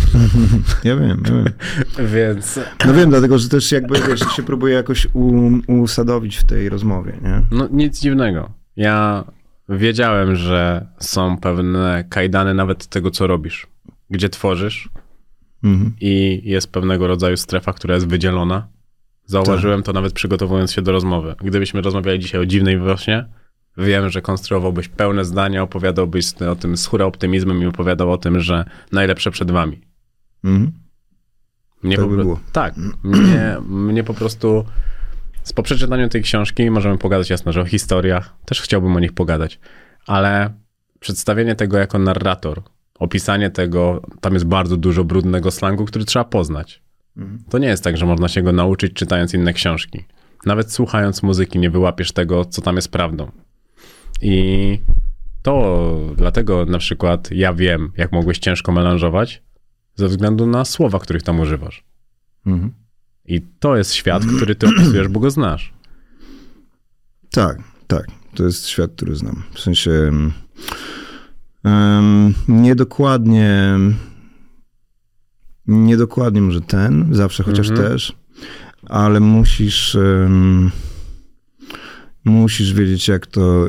[0.84, 1.50] Ja wiem, ja wiem.
[2.16, 5.08] Więc No wiem, dlatego, że też jakby, wiesz, się próbuję jakoś
[5.68, 7.42] usadowić w tej rozmowie, nie?
[7.52, 8.52] no nic dziwnego.
[8.76, 9.24] Ja
[9.70, 13.68] wiedziałem, że są pewne kajdany nawet tego, co robisz.
[14.10, 14.90] Gdzie tworzysz
[15.64, 15.94] Mhm.
[16.02, 18.68] i jest pewnego rodzaju strefa, która jest wydzielona.
[19.26, 21.36] Zauważyłem to nawet przygotowując się do rozmowy.
[21.44, 23.26] Gdybyśmy rozmawiali dzisiaj o dziwnej wiośnie,
[23.78, 28.40] wiem, że konstruowałbyś pełne zdania, opowiadałbyś o tym z hura optymizmem i opowiadał o tym,
[28.40, 29.82] że najlepsze przed wami.
[30.44, 30.72] Mhm.
[31.84, 32.40] Mnie Tak po by było.
[32.52, 32.76] Tak.
[33.04, 34.66] Mnie, mnie po prostu
[35.44, 39.14] z po przeczytaniu tej książki możemy pogadać jasno, że o historiach też chciałbym o nich
[39.14, 39.60] pogadać,
[40.08, 40.54] ale
[41.00, 42.62] przedstawienie tego jako narrator,
[43.00, 46.82] opisanie tego, tam jest bardzo dużo brudnego slangu, który trzeba poznać.
[47.50, 50.06] To nie jest tak, że można się go nauczyć czytając inne książki.
[50.46, 53.32] Nawet słuchając muzyki nie wyłapiesz tego, co tam jest prawdą.
[54.22, 54.80] I
[55.42, 59.44] to dlatego na przykład ja wiem, jak mogłeś ciężko melanżować,
[59.96, 61.84] ze względu na słowa, których tam używasz.
[62.46, 62.74] Mhm.
[63.26, 65.74] I to jest świat, który ty opisujesz, bo go znasz.
[67.32, 68.06] Tak, tak.
[68.36, 69.44] To jest świat, który znam.
[69.54, 70.12] W sensie
[71.64, 73.78] um, niedokładnie
[75.68, 77.90] niedokładnie może ten, zawsze chociaż Mhm.
[77.90, 78.16] też,
[78.86, 80.72] ale musisz em,
[82.28, 83.68] musisz wiedzieć jak to,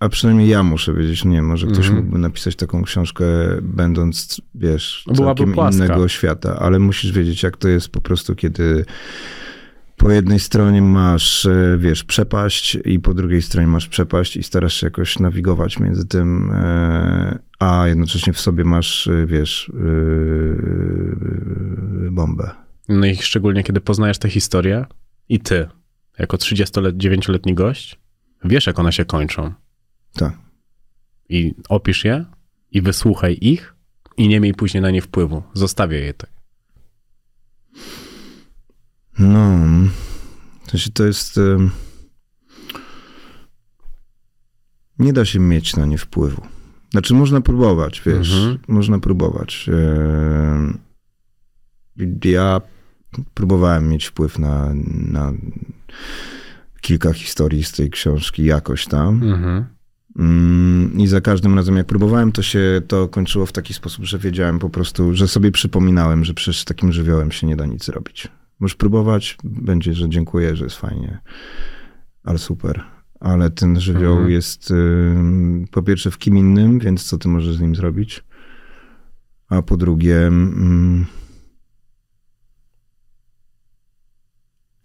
[0.00, 1.96] a przynajmniej ja muszę wiedzieć, nie, może ktoś Mhm.
[1.96, 3.24] mógłby napisać taką książkę
[3.62, 8.84] będąc, wiesz, całkiem innego świata, ale musisz wiedzieć jak to jest po prostu, kiedy
[9.96, 14.74] po jednej stronie masz, e, wiesz, przepaść i po drugiej stronie masz przepaść i starasz
[14.74, 19.72] się jakoś nawigować między tym, e, a jednocześnie w sobie masz, e, wiesz,
[22.10, 22.50] bombę.
[22.88, 24.84] No i szczególnie, kiedy poznajesz tę historię
[25.28, 25.68] i ty,
[26.20, 27.98] jako 39-letni gość,
[28.44, 29.52] wiesz, jak one się kończą.
[30.12, 30.38] Tak.
[31.28, 32.24] I opisz je
[32.70, 33.74] i wysłuchaj ich
[34.16, 35.42] i nie miej później na nie wpływu.
[35.54, 36.30] Zostawię je tak.
[39.18, 39.58] No,
[40.66, 41.40] to, się, to jest...
[44.98, 46.42] Nie da się mieć na nie wpływu.
[46.90, 48.58] Znaczy, można próbować, wiesz, Mhm.
[48.68, 49.70] można próbować.
[52.24, 52.60] Ja
[53.34, 54.72] próbowałem mieć wpływ na,
[55.12, 55.32] na
[56.80, 59.22] kilka historii z tej książki jakoś tam.
[59.22, 59.64] Mhm.
[60.18, 64.18] Mm, I za każdym razem, jak próbowałem, to się to kończyło w taki sposób, że
[64.18, 67.84] wiedziałem po prostu, że sobie przypominałem, że przecież z takim żywiołem się nie da nic
[67.84, 68.28] zrobić.
[68.60, 71.18] Możesz próbować, będzie, że dziękuję, że jest fajnie,
[72.24, 72.82] ale super.
[73.20, 74.30] Ale ten żywioł Mhm.
[74.30, 78.24] jest ym, po pierwsze w kim innym, więc co ty możesz z nim zrobić?
[79.48, 81.06] A po drugie, mm,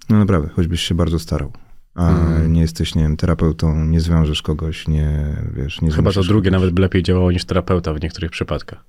[0.10, 1.52] no naprawdę, choćbyś się bardzo starał.
[1.96, 2.54] A Mhm.
[2.54, 6.62] nie jesteś, nie wiem, terapeutą, nie zwiążesz kogoś, nie wiesz, nie Chyba to drugie kogoś.
[6.62, 8.86] nawet lepiej działało niż terapeuta w niektórych przypadkach.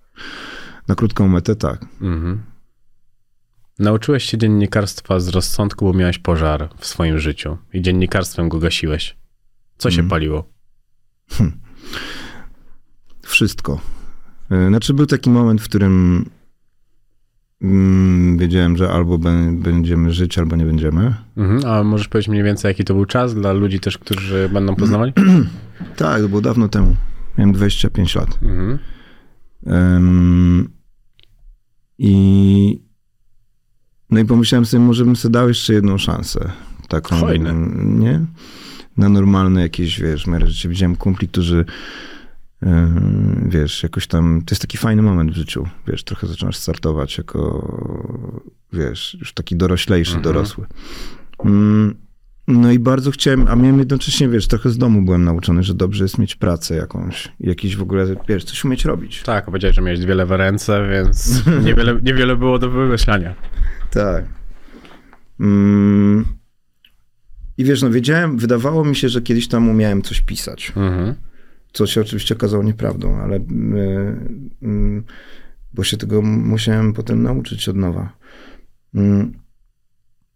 [0.88, 1.82] Na krótką metę tak.
[2.00, 2.42] Mhm.
[3.78, 9.16] Nauczyłeś się dziennikarstwa z rozsądku, bo miałeś pożar w swoim życiu i dziennikarstwem go gasiłeś.
[9.78, 10.08] Co się Mhm.
[10.10, 10.48] paliło?
[13.22, 13.80] Wszystko.
[14.52, 16.24] Y, Znaczy był taki moment, w którym
[17.62, 21.14] mm, wiedziałem, że albo bę- będziemy żyć, albo nie będziemy.
[21.36, 21.60] Mhm.
[21.72, 25.12] A możesz powiedzieć mniej więcej, jaki to był czas dla ludzi też, którzy będą poznawali?
[25.96, 26.96] Tak, to było dawno temu.
[27.38, 28.38] Miałem 25 lat.
[28.42, 28.78] Mhm.
[29.96, 30.68] Ym,
[31.98, 32.82] I
[34.10, 36.50] no i pomyślałem sobie, może bym sobie dał jeszcze jedną szansę.
[36.88, 37.52] Taką, Fajne.
[37.84, 38.20] nie?
[38.96, 40.68] Na normalne jakieś, wiesz, miarę życie.
[40.68, 41.64] Widziałem kumpli, którzy
[43.48, 47.68] wiesz, jakoś tam, to jest taki fajny moment w życiu, wiesz, trochę zaczynasz startować jako,
[48.72, 50.22] wiesz, już taki doroślejszy, Mhm.
[50.34, 50.66] dorosły.
[52.48, 56.04] No i bardzo chciałem, a miałem jednocześnie, wiesz, trochę z domu byłem nauczony, że dobrze
[56.04, 59.22] jest mieć pracę jakąś, jakiś w ogóle, wiesz, coś umieć robić.
[59.22, 63.34] Tak, powiedziałeś, że miałeś dwie lewe ręce, więc niewiele, niewiele było do wymyślania.
[63.90, 64.24] Tak.
[65.40, 66.24] Mm.
[67.58, 71.14] I wiesz, no wiedziałem, wydawało mi się, że kiedyś tam umiałem coś pisać, Mhm.
[71.76, 73.40] Co się oczywiście okazało nieprawdą, ale y,
[74.62, 75.02] y,
[75.74, 78.16] bo się tego musiałem potem nauczyć od nowa.
[78.94, 79.32] Mm.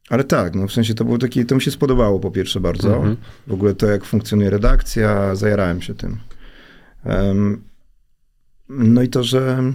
[0.09, 2.97] Ale tak, no w sensie to było takie, to mi się spodobało po pierwsze bardzo.
[2.97, 3.17] Mhm.
[3.47, 6.19] W ogóle to, jak funkcjonuje redakcja, zajarałem się tym.
[7.05, 7.65] Em,
[8.69, 9.73] no i to, że,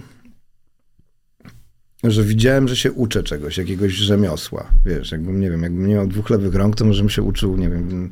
[2.04, 4.72] że widziałem, że się uczę czegoś, jakiegoś rzemiosła.
[4.84, 7.56] Wiesz, jakbym, nie wiem, jakbym nie miał dwóch lewych rąk, to może bym się uczył,
[7.56, 8.10] nie wiem,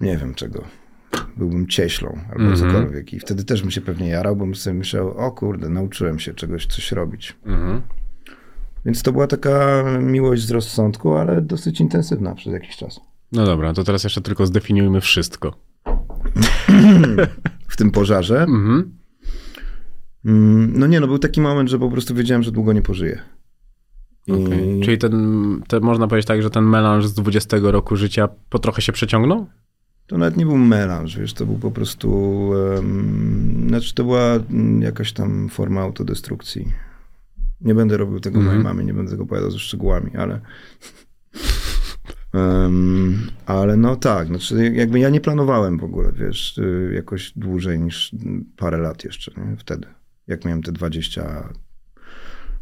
[0.00, 0.79] nie wiem czego.
[1.36, 2.56] Byłbym cieślą albo Mhm.
[2.72, 3.12] cokolwiek.
[3.12, 6.34] I wtedy też bym się pewnie jarał, bo bym sobie myślał, o kurde, nauczyłem się
[6.34, 7.36] czegoś, coś robić.
[7.46, 7.82] Mhm.
[8.84, 13.00] Więc to była taka miłość z rozsądku, ale dosyć intensywna przez jakiś czas.
[13.32, 15.54] No dobra, to teraz jeszcze tylko zdefiniujmy wszystko.
[17.68, 18.98] W tym pożarze Mhm.
[20.24, 23.18] Mm, No nie, no był taki moment, że po prostu wiedziałem, że długo nie pożyję.
[24.26, 24.32] I...
[24.32, 24.80] Okej.
[24.84, 28.82] Czyli ten, te, można powiedzieć tak, że ten melanż z 20 roku życia po trochę
[28.82, 29.46] się przeciągnął?
[30.10, 32.10] To nawet nie był melanż, wiesz, to był po prostu,
[32.48, 36.72] um, znaczy to była mm, jakaś tam forma autodestrukcji.
[37.60, 38.56] Nie będę robił tego Mhm.
[38.56, 40.40] mojej mamie, nie będę tego opowiadał ze szczegółami, ale
[42.34, 47.80] em, ale no tak, znaczy jakby ja nie planowałem w ogóle, wiesz, y, jakoś dłużej
[47.80, 48.14] niż
[48.56, 49.56] parę lat jeszcze, nie?
[49.56, 49.86] Wtedy.
[50.26, 51.48] Jak miałem te 20,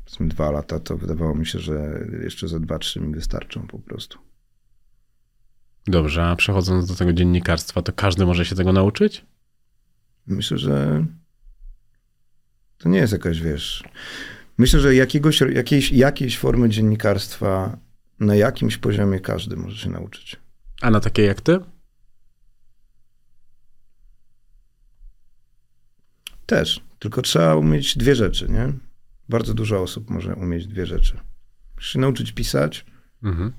[0.04, 3.78] powiedzmy dwa lata, to wydawało mi się, że jeszcze ze dwa, trzy mi wystarczą po
[3.78, 4.18] prostu.
[5.88, 9.24] Dobrze, a przechodząc do tego dziennikarstwa, to każdy może się tego nauczyć?
[10.26, 11.04] Myślę, że
[12.78, 13.84] to nie jest jakaś, wiesz.
[14.58, 17.78] Myślę, że jakiegoś, jakiejś, jakiejś formy dziennikarstwa
[18.20, 20.36] na jakimś poziomie każdy może się nauczyć.
[20.80, 21.58] A na takie jak ty?
[26.46, 26.80] Też.
[26.98, 28.72] Tylko trzeba umieć dwie rzeczy, nie?
[29.28, 31.18] Bardzo dużo osób może umieć dwie rzeczy.
[31.76, 32.86] Musisz się nauczyć pisać
[33.22, 33.52] Mhm.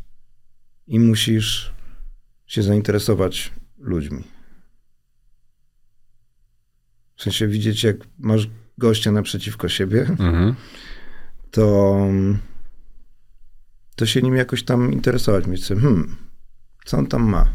[0.88, 1.74] i musisz
[2.50, 4.24] się zainteresować ludźmi.
[7.16, 10.56] W sensie widzieć, jak masz gościa naprzeciwko siebie, Mhm.
[11.52, 11.98] to,
[13.96, 15.48] to się nim jakoś tam interesować.
[15.48, 16.16] Mieć sobie, hmm,
[16.86, 17.54] co on tam ma?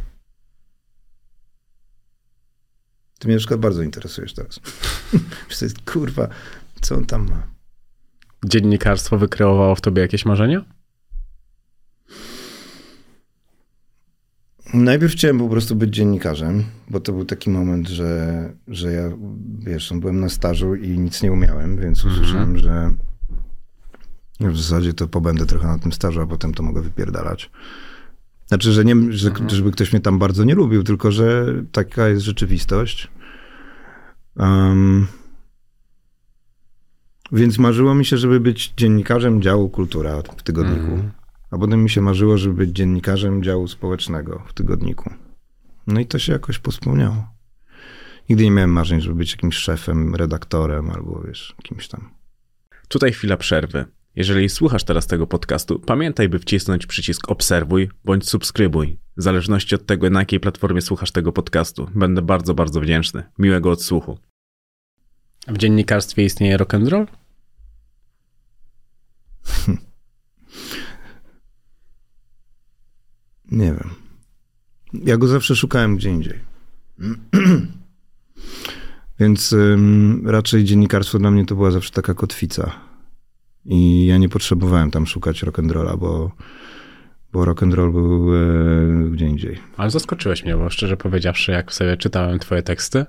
[3.18, 4.60] Ty mnie na przykład bardzo interesujesz teraz.
[5.92, 6.28] Kurwa,
[6.80, 7.46] co on tam ma?
[8.44, 10.64] Dziennikarstwo wykreowało w tobie jakieś marzenia?
[14.74, 19.02] Najpierw chciałem po prostu być dziennikarzem, bo to był taki moment, że, że ja,
[19.58, 22.94] wiesz, no, byłem na stażu i nic nie umiałem, więc usłyszałem, że
[24.40, 27.50] w zasadzie to pobędę trochę na tym stażu, a potem to mogę wypierdalać.
[28.46, 32.24] Znaczy, że nie, że, żeby ktoś mnie tam bardzo nie lubił, tylko że taka jest
[32.24, 33.10] rzeczywistość.
[34.36, 35.06] Em,
[37.32, 40.92] więc marzyło mi się, żeby być dziennikarzem działu kultura w tygodniku.
[40.92, 41.23] Mhm.
[41.54, 45.10] A potem mi się marzyło, żeby być dziennikarzem działu społecznego w tygodniku.
[45.86, 47.26] No i to się jakoś pospełniało.
[48.28, 52.10] Nigdy nie miałem marzeń, żeby być jakimś szefem, redaktorem albo wiesz, kimś tam.
[52.88, 53.84] Tutaj chwila przerwy.
[54.16, 58.98] Jeżeli słuchasz teraz tego podcastu, pamiętaj, by wcisnąć przycisk obserwuj bądź subskrybuj.
[59.16, 61.90] W zależności od tego, na jakiej platformie słuchasz tego podcastu.
[61.94, 63.22] Będę bardzo, bardzo wdzięczny.
[63.38, 64.18] Miłego odsłuchu.
[65.48, 67.06] W dziennikarstwie istnieje rock and roll?
[73.54, 73.90] Nie wiem.
[75.02, 76.40] Ja go zawsze szukałem gdzie indziej.
[79.20, 82.72] Więc ym, raczej dziennikarstwo dla mnie to była zawsze taka kotwica.
[83.64, 86.30] I ja nie potrzebowałem tam szukać rock'n'rolla, bo,
[87.32, 89.58] bo rock'n'roll był e, gdzie indziej.
[89.76, 93.06] Ale zaskoczyłeś mnie, bo szczerze powiedziawszy, jak sobie czytałem twoje teksty,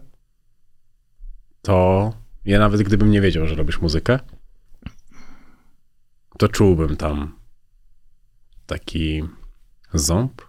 [1.62, 2.14] to
[2.46, 4.20] ja nawet gdybym nie wiedział, że robisz muzykę,
[6.38, 7.36] to czułbym tam
[8.66, 9.24] taki
[9.94, 10.42] ząb.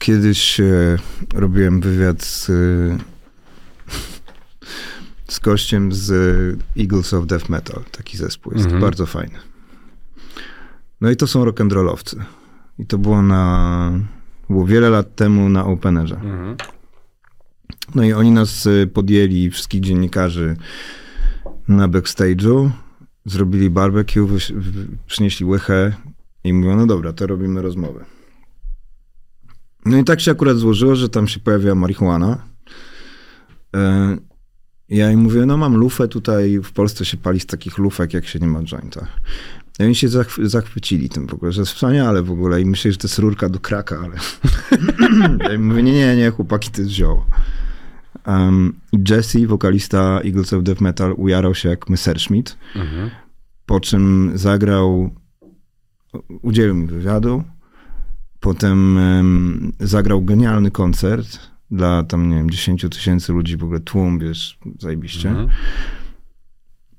[0.00, 0.96] Kiedyś e,
[1.34, 2.98] robiłem wywiad z, e,
[5.28, 7.82] z gościem z e, Eagles of Death Metal.
[7.92, 8.82] Taki zespół jest Mhm.
[8.82, 9.38] bardzo fajny.
[11.00, 12.16] No i to są rock'n'rollowcy.
[12.78, 13.92] I to było na...
[14.50, 16.14] Było wiele lat temu na Openerze.
[16.14, 16.56] Mhm.
[17.94, 20.56] No i oni nas y, podjęli, wszystkich dziennikarzy,
[21.68, 22.70] na backstage'u,
[23.24, 24.28] zrobili barbecue,
[25.06, 25.92] przynieśli łychę
[26.44, 28.04] i mówią, no dobra, to robimy rozmowę.
[29.86, 32.42] No i tak się akurat złożyło, że tam się pojawia marihuana.
[33.76, 34.16] E,
[34.88, 38.26] Ja im mówię, no mam lufę tutaj, w Polsce się pali z takich lufek, jak
[38.26, 39.06] się nie ma jointa.
[39.78, 42.92] I oni się zachwy- zachwycili tym w ogóle, że jest wspaniale w ogóle i myśleli,
[42.92, 44.16] że to jest rurka do kraka, ale...
[45.48, 47.26] ja im mówię, nie, nie, nie, chłopaki, to jest zioło.
[48.26, 53.10] Um, I Jesse, wokalista Eagles of Death Metal, ujarał się jak Messerschmitt, Mhm.
[53.66, 55.10] po czym zagrał,
[56.42, 57.44] udzielił mi wywiadu,
[58.40, 64.18] potem em, zagrał genialny koncert dla tam, nie wiem, 10 tysięcy ludzi, w ogóle tłum,
[64.18, 65.28] wiesz, zajebiście.
[65.28, 65.48] Mhm.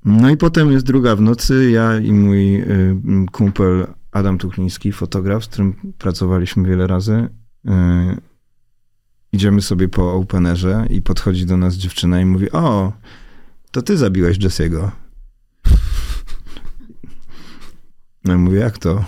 [0.04, 2.96] No i potem jest druga w nocy, ja i mój y,
[3.32, 7.28] kumpel Adam Tuchliński, fotograf, z którym pracowaliśmy wiele razy.
[7.66, 7.70] Y,
[9.32, 12.92] idziemy sobie po openerze i podchodzi do nas dziewczyna i mówi, o,
[13.70, 14.90] to ty zabiłeś Jesse'ego.
[18.24, 19.04] No i mówię, jak to?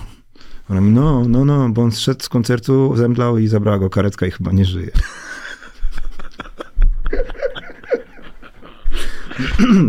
[0.70, 4.26] Ona mówi, no, no, no, bo on zszedł z koncertu, zemdlał i zabrała go karetka
[4.26, 4.90] i chyba nie żyje.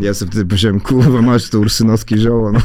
[0.01, 2.51] Ja sobie wtedy powiedziałem, kurwa, masz to ursynowskie zioło.
[2.51, 2.59] No.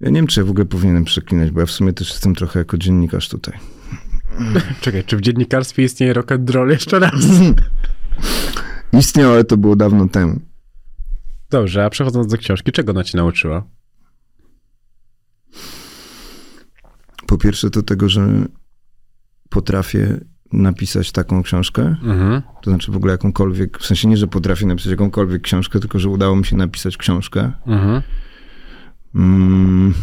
[0.00, 2.34] Ja nie wiem, czy ja w ogóle powinienem przeklinać, bo ja w sumie też jestem
[2.34, 3.58] trochę jako dziennikarz tutaj.
[4.80, 7.14] Czekaj, czy w dziennikarstwie istnieje rock and roll jeszcze raz?
[8.92, 10.40] Istniał, ale to było dawno temu.
[11.54, 13.64] Dobrze, a przechodząc do książki, czego ona ci nauczyła?
[17.26, 18.28] Po pierwsze to tego, że
[19.50, 20.20] potrafię
[20.52, 22.42] napisać taką książkę, Mhm.
[22.62, 26.08] to znaczy w ogóle jakąkolwiek, w sensie nie, że potrafię napisać jakąkolwiek książkę, tylko że
[26.08, 27.52] udało mi się napisać książkę.
[27.66, 28.02] Mhm.
[29.14, 29.94] Mm.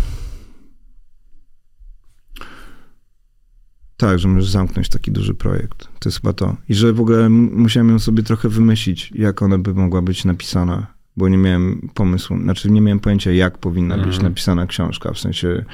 [3.97, 5.87] Tak, że możesz zamknąć taki duży projekt.
[5.99, 6.57] To jest chyba to.
[6.69, 11.00] I że w ogóle musiałem ją sobie trochę wymyślić, jak ona by mogła być napisana,
[11.17, 14.23] bo nie miałem pomysłu, znaczy nie miałem pojęcia, jak powinna być Mhm.
[14.23, 15.13] napisana książka.
[15.13, 15.65] W sensie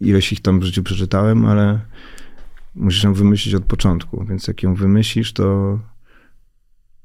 [0.00, 1.80] ileś ich tam w życiu przeczytałem, ale
[2.74, 4.24] musisz ją wymyślić od początku.
[4.24, 5.78] Więc jak ją wymyślisz, to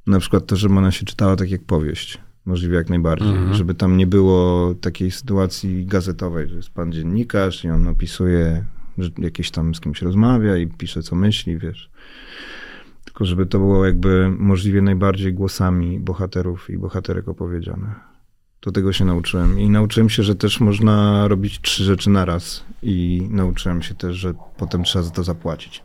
[0.08, 2.18] na przykład to, żeby ona się czytała tak jak powieść.
[2.46, 3.30] Możliwie jak najbardziej.
[3.30, 3.54] Mhm.
[3.54, 8.66] Żeby tam nie było takiej sytuacji gazetowej, że jest pan dziennikarz i on opisuje,
[8.98, 11.90] że jakieś tam z kimś rozmawia i pisze, co myśli, wiesz.
[13.16, 17.96] Tylko żeby to było jakby możliwie najbardziej głosami bohaterów i bohaterek opowiedziane.
[18.60, 19.60] To tego się nauczyłem.
[19.60, 22.66] I nauczyłem się, że też można robić trzy rzeczy naraz.
[22.84, 25.84] I nauczyłem się też, że potem trzeba za to zapłacić.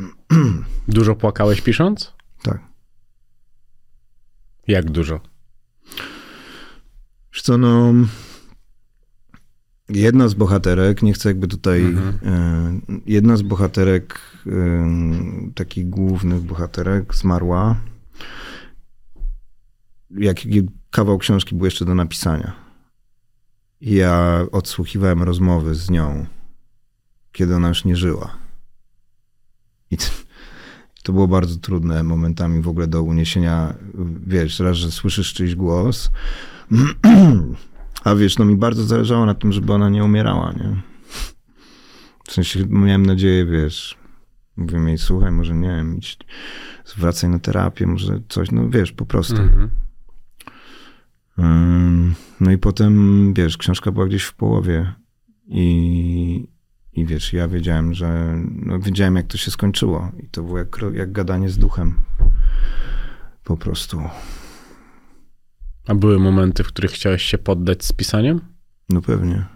[0.88, 2.14] Dużo płakałeś pisząc?
[2.42, 2.60] Tak.
[4.68, 5.20] Jak dużo?
[7.32, 7.92] Wiesz co, no...
[9.88, 11.82] Jedna z bohaterek, nie chcę jakby tutaj...
[12.26, 14.20] E, jedna z bohaterek,
[15.54, 17.76] takich głównych bohaterek zmarła.
[20.10, 20.36] Jak
[20.90, 22.52] kawał książki był jeszcze do napisania.
[23.80, 26.26] Ja odsłuchiwałem rozmowy z nią,
[27.32, 28.36] kiedy ona już nie żyła.
[29.90, 29.96] I
[31.02, 33.74] to było bardzo trudne momentami w ogóle do uniesienia.
[34.26, 36.10] Wiesz, raz, że słyszysz czyjś głos,
[38.04, 40.82] a wiesz, no mi bardzo zależało na tym, żeby ona nie umierała, nie?
[42.28, 43.98] W sensie miałem nadzieję, wiesz,
[44.56, 46.18] mówię jej, słuchaj, może nie wiem, idź,
[46.84, 49.36] zwracaj na terapię, może coś, no wiesz, po prostu.
[49.36, 49.70] Mhm.
[52.40, 54.94] No i potem, wiesz, książka była gdzieś w połowie
[55.46, 56.48] i,
[56.92, 60.76] i wiesz, ja wiedziałem, że, no wiedziałem jak to się skończyło i to było jak,
[60.92, 61.94] jak gadanie z duchem.
[63.44, 64.02] Po prostu.
[65.88, 68.40] A były momenty, w których chciałeś się poddać z pisaniem?
[68.88, 69.46] No pewnie.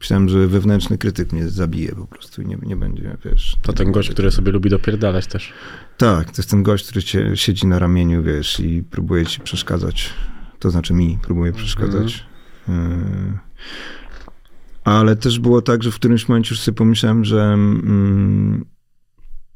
[0.00, 3.56] Myślałem, że wewnętrzny krytyk mnie zabije po prostu i nie, nie będzie, wiesz.
[3.62, 5.52] To ten gość, który sobie lubi dopierdalać też.
[5.96, 10.10] Tak, to jest ten gość, który cię siedzi na ramieniu, wiesz, i próbuje ci przeszkadzać.
[10.58, 12.24] To znaczy mi próbuje przeszkadzać.
[12.68, 12.74] Yy.
[14.84, 18.64] Ale też było tak, że w którymś momencie już sobie pomyślałem, że mm,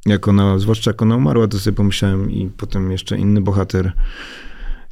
[0.07, 3.93] jak ona, zwłaszcza jak ona umarła, to sobie pomyślałem i potem jeszcze inny bohater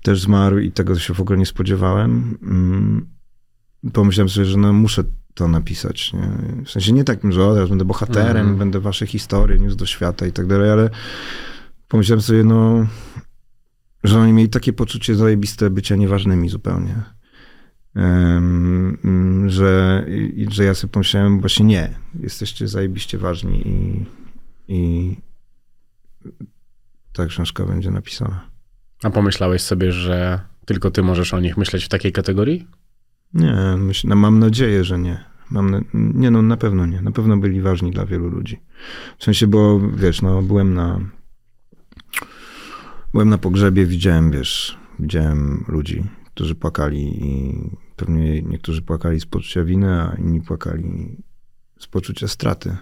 [0.02, 2.38] też zmarł i tego się w ogóle nie spodziewałem.
[2.42, 3.06] Mm,
[3.92, 6.12] pomyślałem sobie, że no muszę to napisać.
[6.12, 6.30] Nie?
[6.64, 8.58] W sensie nie takim, że o, teraz będę bohaterem, Mhm.
[8.58, 10.90] będę wasze historie niósł do świata i tak dalej, ale
[11.88, 12.86] pomyślałem sobie, no,
[14.04, 17.02] że oni mieli takie poczucie zajebiste bycia nieważnymi zupełnie.
[17.94, 24.06] Mm, że, i, że ja sobie pomyślałem, właśnie nie, jesteście zajebiście ważni i,
[24.68, 25.16] i
[27.12, 28.50] ta książka będzie napisana.
[29.02, 32.66] A pomyślałeś sobie, że tylko ty możesz o nich myśleć w takiej kategorii?
[33.34, 33.54] Nie,
[34.04, 35.24] no, mam nadzieję, że nie.
[35.50, 37.02] Mam na, nie, no na pewno nie.
[37.02, 38.60] Na pewno byli ważni dla wielu ludzi.
[39.18, 41.00] W sensie, bo wiesz, no byłem na
[43.12, 47.54] byłem na pogrzebie, widziałem, wiesz, widziałem ludzi, którzy płakali i
[47.96, 51.16] pewnie niektórzy płakali z poczucia winy, a inni płakali
[51.78, 52.68] z poczucia straty.
[52.68, 52.76] Mi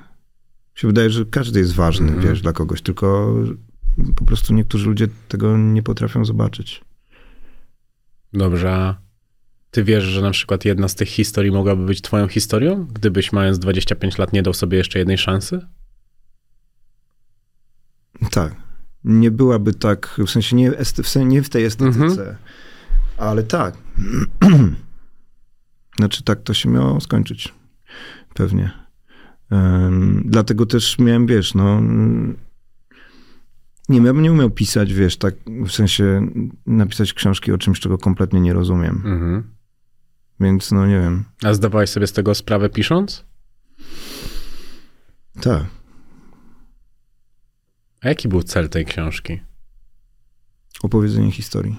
[0.81, 2.29] się wydaje, że każdy jest ważny, Mhm.
[2.29, 3.35] wiesz, dla kogoś, tylko
[4.17, 6.85] po prostu niektórzy ludzie tego nie potrafią zobaczyć.
[8.33, 8.95] Dobrze,
[9.71, 13.59] ty wiesz, że na przykład jedna z tych historii mogłaby być twoją historią, gdybyś mając
[13.59, 15.67] 25 lat nie dał sobie jeszcze jednej szansy?
[18.31, 18.55] Tak.
[19.05, 22.37] Nie byłaby tak, w sensie nie, w, sensie nie w tej estetyce, Mhm.
[23.17, 23.75] ale tak.
[25.99, 27.55] znaczy tak to się miało skończyć.
[28.35, 28.71] Pewnie.
[29.51, 31.83] Em, dlatego też miałem, wiesz, no...
[33.89, 35.35] Nie, ja bym nie umiał pisać, wiesz, tak
[35.67, 36.31] w sensie
[36.67, 39.03] napisać książki o czymś, czego kompletnie nie rozumiem.
[39.05, 39.55] Mhm.
[40.41, 41.25] Więc no nie wiem.
[41.43, 43.25] A zdawałeś sobie z tego sprawę pisząc?
[45.41, 45.65] Tak.
[48.01, 49.41] A jaki był cel tej książki?
[50.83, 51.77] Opowiedzenie historii.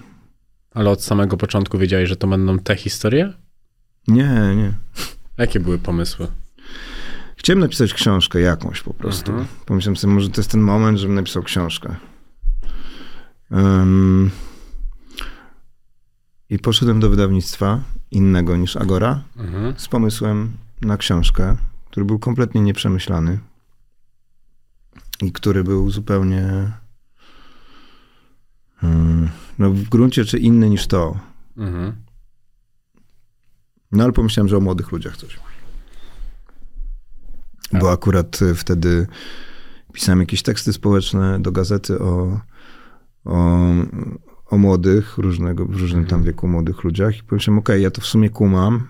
[0.72, 3.34] Ale od samego początku wiedziałeś, że to będą te historie?
[4.08, 4.74] Nie, nie.
[5.38, 6.28] Jakie były pomysły?
[7.38, 9.32] Chciałem napisać książkę jakąś po prostu.
[9.32, 9.48] Mhm.
[9.66, 11.96] Pomyślałem sobie, może to jest ten moment, żebym napisał książkę.
[13.52, 14.32] Ym,
[16.50, 17.82] I poszedłem do wydawnictwa
[18.12, 19.74] innego niż Agora Mhm.
[19.80, 21.58] z pomysłem na książkę,
[21.92, 23.40] który był kompletnie nieprzemyślany.
[25.22, 26.72] i który był zupełnie
[28.84, 29.30] mm,
[29.60, 31.20] no w gruncie czy inny niż to.
[31.58, 31.96] Mhm.
[33.92, 35.40] No ale pomyślałem, że o młodych ludziach coś.
[37.74, 39.08] Bo akurat y, wtedy
[39.94, 42.40] pisałem jakieś teksty społeczne do gazety o,
[43.26, 43.60] o,
[44.46, 48.06] o młodych, różnego, w różnym tam wieku młodych ludziach i pomyślałem, okej, ja to w
[48.06, 48.88] sumie kumam,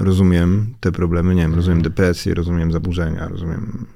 [0.00, 3.86] rozumiem te problemy, nie wiem, rozumiem depresję, rozumiem zaburzenia, rozumiem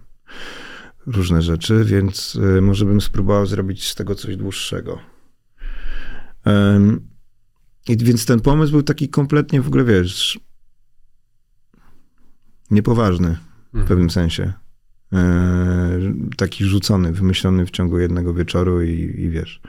[1.06, 4.98] różne rzeczy, więc y, może bym spróbował zrobić z tego coś dłuższego.
[6.44, 7.08] Em,
[7.88, 10.40] I więc ten pomysł był taki kompletnie w ogóle, wiesz,
[12.70, 13.38] niepoważny
[13.74, 14.52] w pewnym sensie.
[15.12, 16.00] E,
[16.36, 19.60] taki rzucony, wymyślony w ciągu jednego wieczoru i, i wiesz.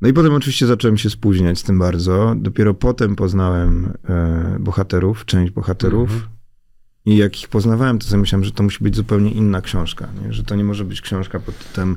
[0.00, 2.34] No i potem oczywiście zacząłem się spóźniać z tym bardzo.
[2.36, 6.28] Dopiero potem poznałem e, bohaterów, część bohaterów.
[7.06, 10.08] I jak ich poznawałem, to sobie myślałem, że to musi być zupełnie inna książka.
[10.22, 10.32] Nie?
[10.32, 11.96] Że to nie może być książka pod tytułem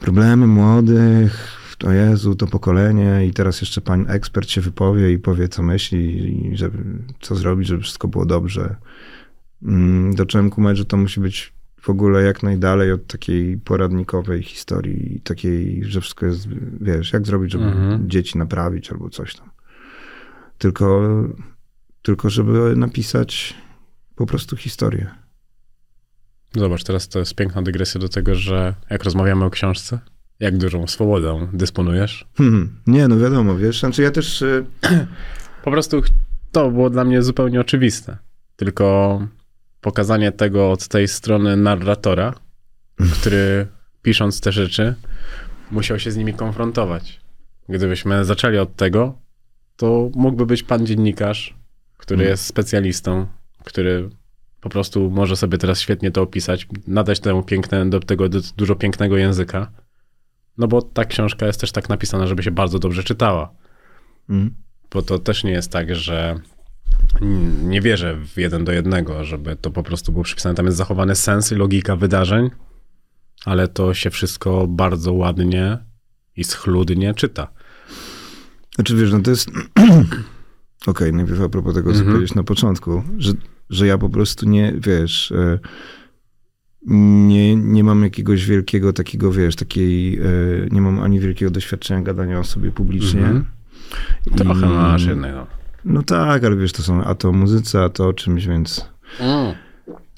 [0.00, 5.48] Problemy młodych, o Jezu, to pokolenie i teraz jeszcze pan ekspert się wypowie i powie,
[5.48, 6.56] co myśli i
[7.20, 8.76] co zrobić, żeby wszystko było dobrze.
[9.62, 15.20] Mm, Zacząłem kumać, że to musi być w ogóle jak najdalej od takiej poradnikowej historii,
[15.24, 16.48] takiej, że wszystko jest,
[16.80, 18.10] wiesz, jak zrobić, żeby Mhm.
[18.10, 19.50] dzieci naprawić albo coś tam.
[20.58, 21.08] Tylko,
[22.02, 23.54] tylko żeby napisać
[24.16, 25.06] po prostu historię.
[26.56, 29.98] Zobacz, teraz to jest piękna dygresja do tego, że jak rozmawiamy o książce,
[30.40, 32.26] jak dużą swobodą dysponujesz.
[32.36, 34.42] Hmm, nie, no wiadomo, wiesz, znaczy ja też...
[34.42, 34.66] y,
[35.64, 36.02] Po prostu
[36.52, 38.16] to było dla mnie zupełnie oczywiste.
[38.56, 39.26] Tylko
[39.80, 42.34] pokazanie tego od tej strony narratora,
[43.12, 43.66] który
[44.02, 44.94] pisząc te rzeczy,
[45.70, 47.20] musiał się z nimi konfrontować.
[47.68, 49.18] Gdybyśmy zaczęli od tego,
[49.76, 51.54] to mógłby być pan dziennikarz,
[51.96, 52.30] który Mm.
[52.30, 53.26] jest specjalistą,
[53.64, 54.10] który
[54.60, 59.16] po prostu może sobie teraz świetnie to opisać, nadać temu piękne, do tego dużo pięknego
[59.16, 59.70] języka.
[60.58, 63.54] No bo ta książka jest też tak napisana, żeby się bardzo dobrze czytała
[64.30, 64.54] mm.
[64.90, 66.40] bo to też nie jest tak, że
[67.62, 70.54] nie wierzę w jeden do jednego, żeby to po prostu było przypisane.
[70.54, 72.50] Tam jest zachowany sens i logika wydarzeń,
[73.44, 75.78] ale to się wszystko bardzo ładnie
[76.36, 77.48] i schludnie czyta.
[78.74, 79.50] Znaczy wiesz, no to jest...
[80.86, 82.06] Okej, najpierw a propos tego, co Mhm.
[82.06, 83.32] powiedziałeś na początku, że,
[83.70, 85.32] że ja po prostu nie, wiesz...
[85.32, 85.58] e,
[87.28, 90.22] Nie, nie mam jakiegoś wielkiego takiego, wiesz, takiej, e,
[90.70, 93.20] nie mam ani wielkiego doświadczenia gadania o sobie publicznie.
[93.20, 93.44] Mhm.
[94.36, 95.46] Trochę I- masz jednego.
[95.84, 98.90] No tak, ale wiesz, to są a to o muzyce, a to o czymś, więc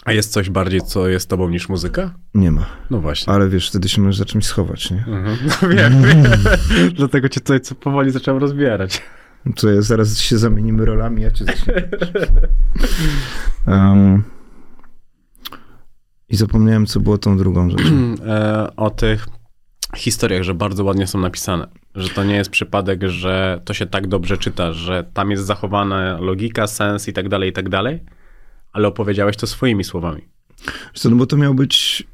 [0.04, 2.14] A jest coś bardziej, co jest tobą niż muzyka?
[2.34, 2.66] nie ma.
[2.90, 3.32] No właśnie.
[3.32, 4.98] Ale wiesz, wtedy się możesz za czymś schować, nie?
[4.98, 5.38] Mhm.
[5.62, 6.24] No wiem, wiem.
[6.96, 9.02] Dlatego cię tutaj co powoli zacząłem rozbierać.
[9.56, 11.74] Co ja zaraz się zamienimy rolami, ja cię zacznę.
[13.66, 14.22] um,
[16.28, 18.14] I zapomniałem, co było tą drugą rzeczą.
[18.26, 19.26] e, o tych
[19.96, 21.66] historiach, że bardzo ładnie są napisane.
[21.94, 26.20] Że to nie jest przypadek, że to się tak dobrze czyta, że tam jest zachowana
[26.20, 28.00] logika, sens i tak dalej, i tak dalej,
[28.72, 30.22] ale opowiedziałeś to swoimi słowami.
[30.94, 32.04] Co, no bo to miał być,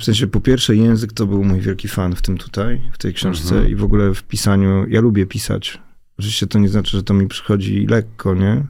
[0.00, 3.14] w sensie po pierwsze język to był mój wielki fan w tym tutaj, w tej
[3.14, 3.72] książce Mhm.
[3.72, 5.78] i w ogóle w pisaniu, ja lubię pisać.
[6.18, 8.66] Oczywiście to nie znaczy, że to mi przychodzi lekko, nie?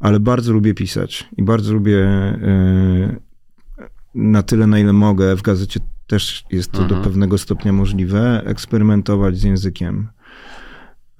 [0.00, 3.20] Ale bardzo lubię pisać i bardzo lubię y,
[4.14, 5.80] na tyle, na ile mogę, w gazecie
[6.12, 7.00] też jest to Mhm.
[7.00, 10.08] do pewnego stopnia możliwe, eksperymentować z językiem.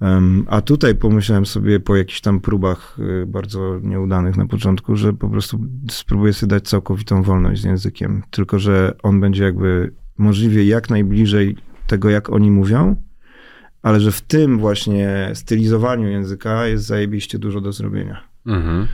[0.01, 5.13] Em, A tutaj pomyślałem sobie po jakichś tam próbach y, bardzo nieudanych na początku, że
[5.13, 5.59] po prostu
[5.91, 8.23] spróbuję sobie dać całkowitą wolność z językiem.
[8.29, 11.55] Tylko, że on będzie jakby możliwie jak najbliżej
[11.87, 12.95] tego, jak oni mówią,
[13.81, 18.23] ale że w tym właśnie stylizowaniu języka jest zajebiście dużo do zrobienia.
[18.45, 18.87] Mhm.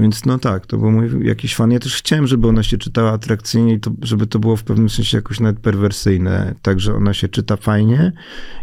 [0.00, 1.70] Więc no tak, to był mój jakiś fan.
[1.70, 4.90] Ja też chciałem, żeby ona się czytała atrakcyjnie i to, żeby to było w pewnym
[4.90, 6.54] sensie jakoś nawet perwersyjne.
[6.62, 8.12] Tak, że ona się czyta fajnie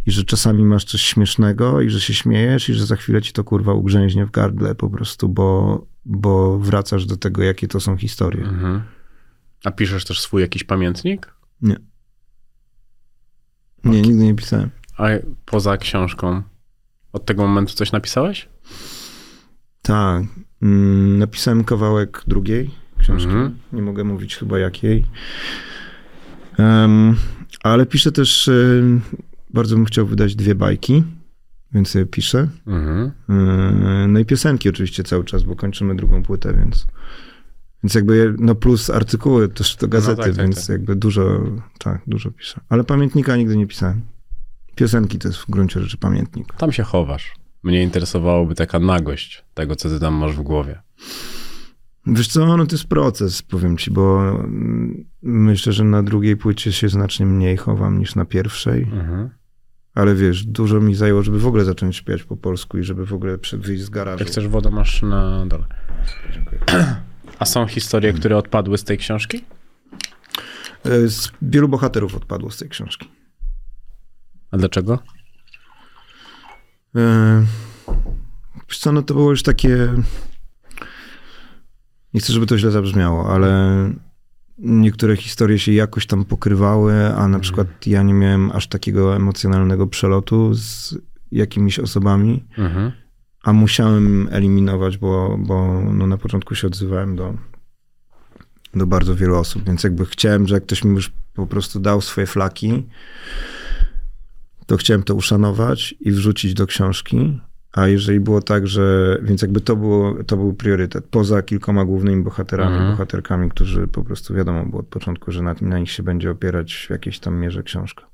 [0.05, 3.33] i że czasami masz coś śmiesznego i że się śmiejesz i że za chwilę ci
[3.33, 7.97] to kurwa ugrzęźnie w gardle po prostu, bo, bo wracasz do tego, jakie to są
[7.97, 8.43] historie.
[8.43, 8.81] Mhm.
[9.63, 11.33] A piszesz też swój jakiś pamiętnik?
[11.61, 11.75] Nie.
[13.83, 14.69] Nie, nigdy nie pisałem.
[14.97, 15.07] A
[15.45, 16.43] poza książką,
[17.13, 18.49] od tego momentu coś napisałeś?
[19.81, 20.23] Tak.
[20.61, 23.27] Mm, napisałem kawałek drugiej książki.
[23.27, 23.57] Mhm.
[23.73, 25.05] Nie mogę mówić chyba jakiej.
[26.57, 27.15] Em,
[27.63, 29.01] ale piszę też, em,
[29.53, 31.03] bardzo bym chciał wydać dwie bajki,
[31.73, 32.47] więc je piszę.
[32.67, 33.11] Mhm.
[33.29, 36.87] E, No i piosenki oczywiście cały czas, bo kończymy drugą płytę, więc,
[37.83, 40.69] więc jakby, no plus artykuły też do gazety, tak, tak, więc tak.
[40.69, 41.43] jakby dużo,
[41.79, 42.61] tak, dużo piszę.
[42.69, 44.01] Ale pamiętnika nigdy nie pisałem.
[44.75, 46.53] Piosenki to jest w gruncie rzeczy pamiętnik.
[46.53, 47.33] Tam się chowasz.
[47.63, 50.81] Mnie interesowałoby taka nagość tego, co ty tam masz w głowie.
[52.07, 56.71] Wiesz co, no to jest proces, powiem ci, bo mm, myślę, że na drugiej płycie
[56.71, 58.83] się znacznie mniej chowam niż na pierwszej.
[58.83, 59.29] Mhm.
[59.95, 63.13] Ale wiesz, dużo mi zajęło, żeby w ogóle zacząć śpiewać po polsku i żeby w
[63.13, 64.19] ogóle wyjść z garażu.
[64.19, 65.65] Jak chcesz wodę, masz na dole.
[66.33, 66.61] Dziękuję.
[67.39, 69.43] A są historie, które odpadły z tej książki?
[70.85, 73.09] E, Z wielu bohaterów odpadło z tej książki.
[74.51, 74.99] A dlaczego?
[76.97, 77.45] E,
[78.69, 79.93] Wiesz co, no to było już takie...
[82.13, 83.77] Nie chcę, żeby to źle zabrzmiało, ale
[84.57, 89.87] niektóre historie się jakoś tam pokrywały, a na przykład ja nie miałem aż takiego emocjonalnego
[89.87, 90.95] przelotu z
[91.31, 92.91] jakimiś osobami, Mhm.
[93.43, 97.33] a musiałem eliminować, bo, bo no na początku się odzywałem do,
[98.73, 102.01] do bardzo wielu osób, więc jakby chciałem, że jak ktoś mi już po prostu dał
[102.01, 102.87] swoje flaki,
[104.67, 107.39] to chciałem to uszanować i wrzucić do książki.
[107.73, 109.17] A jeżeli było tak, że.
[109.23, 111.05] Więc jakby to, było, to był priorytet.
[111.05, 112.91] Poza kilkoma głównymi bohaterami, Mhm.
[112.91, 116.85] bohaterkami, którzy po prostu wiadomo było od początku, że na, na nich się będzie opierać
[116.87, 118.07] w jakiejś tam mierze książka.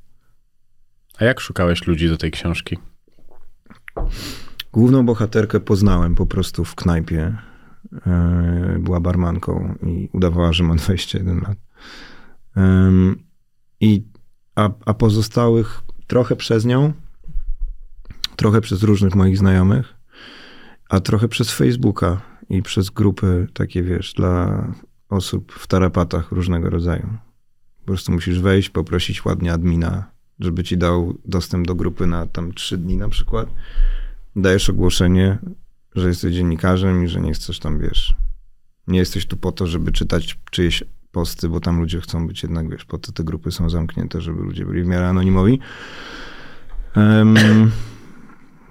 [1.20, 2.78] A jak szukałeś ludzi do tej książki?
[4.74, 7.38] Główną bohaterkę poznałem po prostu w knajpie.
[8.08, 11.58] E, Była barmanką i udawała, że ma 21 lat.
[13.80, 14.04] I,
[14.56, 16.94] a, a pozostałych trochę przez nią,
[18.36, 19.94] trochę przez różnych moich znajomych,
[20.90, 24.68] a trochę przez Facebooka i przez grupy takie, wiesz, dla
[25.10, 27.18] osób w tarapatach różnego rodzaju.
[27.80, 32.54] Po prostu musisz wejść, poprosić ładnie admina, żeby ci dał dostęp do grupy na tam
[32.54, 33.50] trzy dni na przykład
[34.36, 35.38] dajesz ogłoszenie,
[35.96, 38.16] że jesteś dziennikarzem i że nie chcesz tam, wiesz,
[38.88, 40.84] nie jesteś tu po to, żeby czytać czyjeś
[41.14, 44.44] posty, bo tam ludzie chcą być jednak, wiesz, po to te grupy są zamknięte, żeby
[44.44, 45.60] ludzie byli w miarę anonimowi.
[46.96, 47.36] Em,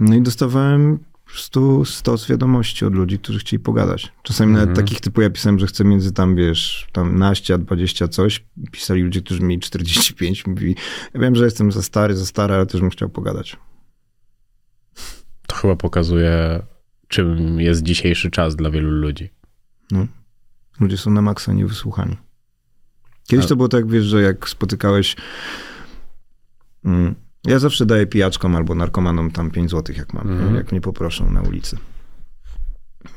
[0.00, 4.12] no i dostawałem po prostu stos wiadomości od ludzi, którzy chcieli pogadać.
[4.22, 8.08] Czasami nawet takich typu ja pisałem, że chcę między tam, wiesz, tam naście a 20
[8.08, 8.44] coś.
[8.72, 10.76] Pisali ludzie, którzy mieli 45, mówili,
[11.14, 13.56] ja wiem, że jestem za stary, za stary, ale też bym chciał pogadać.
[15.46, 16.62] To chyba pokazuje,
[17.08, 19.30] czym jest dzisiejszy czas dla wielu ludzi.
[19.90, 20.06] No.
[20.80, 22.16] Ludzie są na maksa niewysłuchani.
[23.26, 25.16] Kiedyś to było tak, wiesz, że jak spotykałeś...
[26.84, 27.14] Mm,
[27.46, 30.54] ja zawsze daję pijaczkom albo narkomanom tam 5 złotych, jak mam, Mhm.
[30.54, 31.78] jak mnie poproszą na ulicy.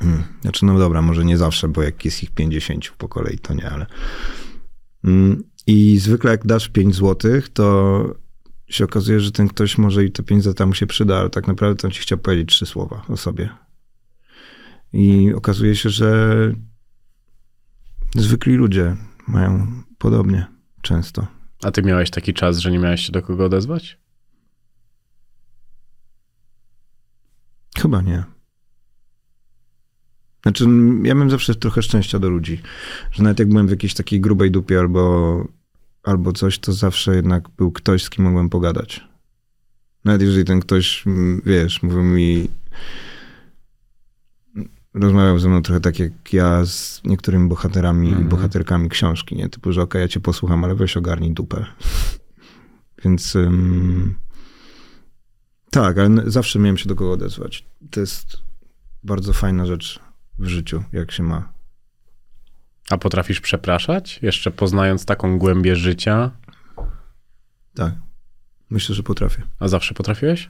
[0.02, 3.54] Mm, Znaczy, no dobra, może nie zawsze, bo jak jest ich 50 po kolei, to
[3.54, 3.86] nie, ale...
[5.04, 8.16] Mm, I zwykle jak dasz 5 złotych, to
[8.68, 11.48] się okazuje, że ten ktoś może i te 5 złotych mu się przyda, ale tak
[11.48, 13.50] naprawdę to on ci chciał powiedzieć trzy słowa o sobie.
[14.94, 16.36] I okazuje się, że
[18.16, 18.96] zwykli ludzie
[19.28, 19.68] mają
[20.06, 20.46] podobnie
[20.82, 21.28] często.
[21.64, 23.98] A ty miałeś taki czas, że nie miałeś się do kogo odezwać?
[27.78, 28.24] Chyba nie.
[30.44, 30.64] Znaczy,
[31.04, 32.62] ja miałem zawsze trochę szczęścia do ludzi,
[33.12, 35.48] że nawet jak byłem w jakiejś takiej grubej dupie albo,
[36.04, 39.04] albo coś, to zawsze jednak był ktoś, z kim mogłem pogadać.
[40.04, 41.04] Nawet jeżeli ten ktoś,
[41.46, 42.50] wiesz, mówił mi,
[44.96, 48.30] rozmawiał ze mną trochę tak jak ja z niektórymi bohaterami i Mhm.
[48.30, 49.50] bohaterkami książki, nie?
[49.50, 51.66] Typu, że okej, ja cię posłucham, ale weź ogarnij dupę.
[53.06, 54.16] Więc ym,
[55.72, 57.66] tak, ale zawsze miałem się do kogo odezwać.
[57.92, 58.38] To jest
[59.04, 60.00] bardzo fajna rzecz
[60.40, 61.54] w życiu, jak się ma.
[62.90, 64.20] A potrafisz przepraszać?
[64.22, 66.32] Jeszcze poznając taką głębię życia,
[67.76, 67.94] Tak.
[68.70, 69.44] Myślę, że potrafię.
[69.60, 70.50] a zawsze potrafiłeś?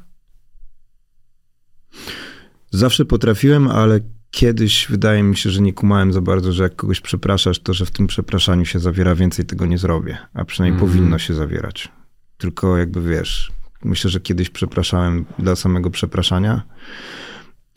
[2.71, 3.99] Zawsze potrafiłem, ale
[4.35, 7.85] kiedyś wydaje mi się, że nie kumałem za bardzo, że jak kogoś przepraszasz, to że
[7.85, 10.17] w tym przepraszaniu się zawiera więcej tego nie zrobię.
[10.33, 10.91] A przynajmniej Mhm.
[10.91, 11.91] powinno się zawierać.
[12.37, 13.51] Tylko jakby wiesz,
[13.83, 16.61] myślę, że kiedyś przepraszałem dla samego przepraszania,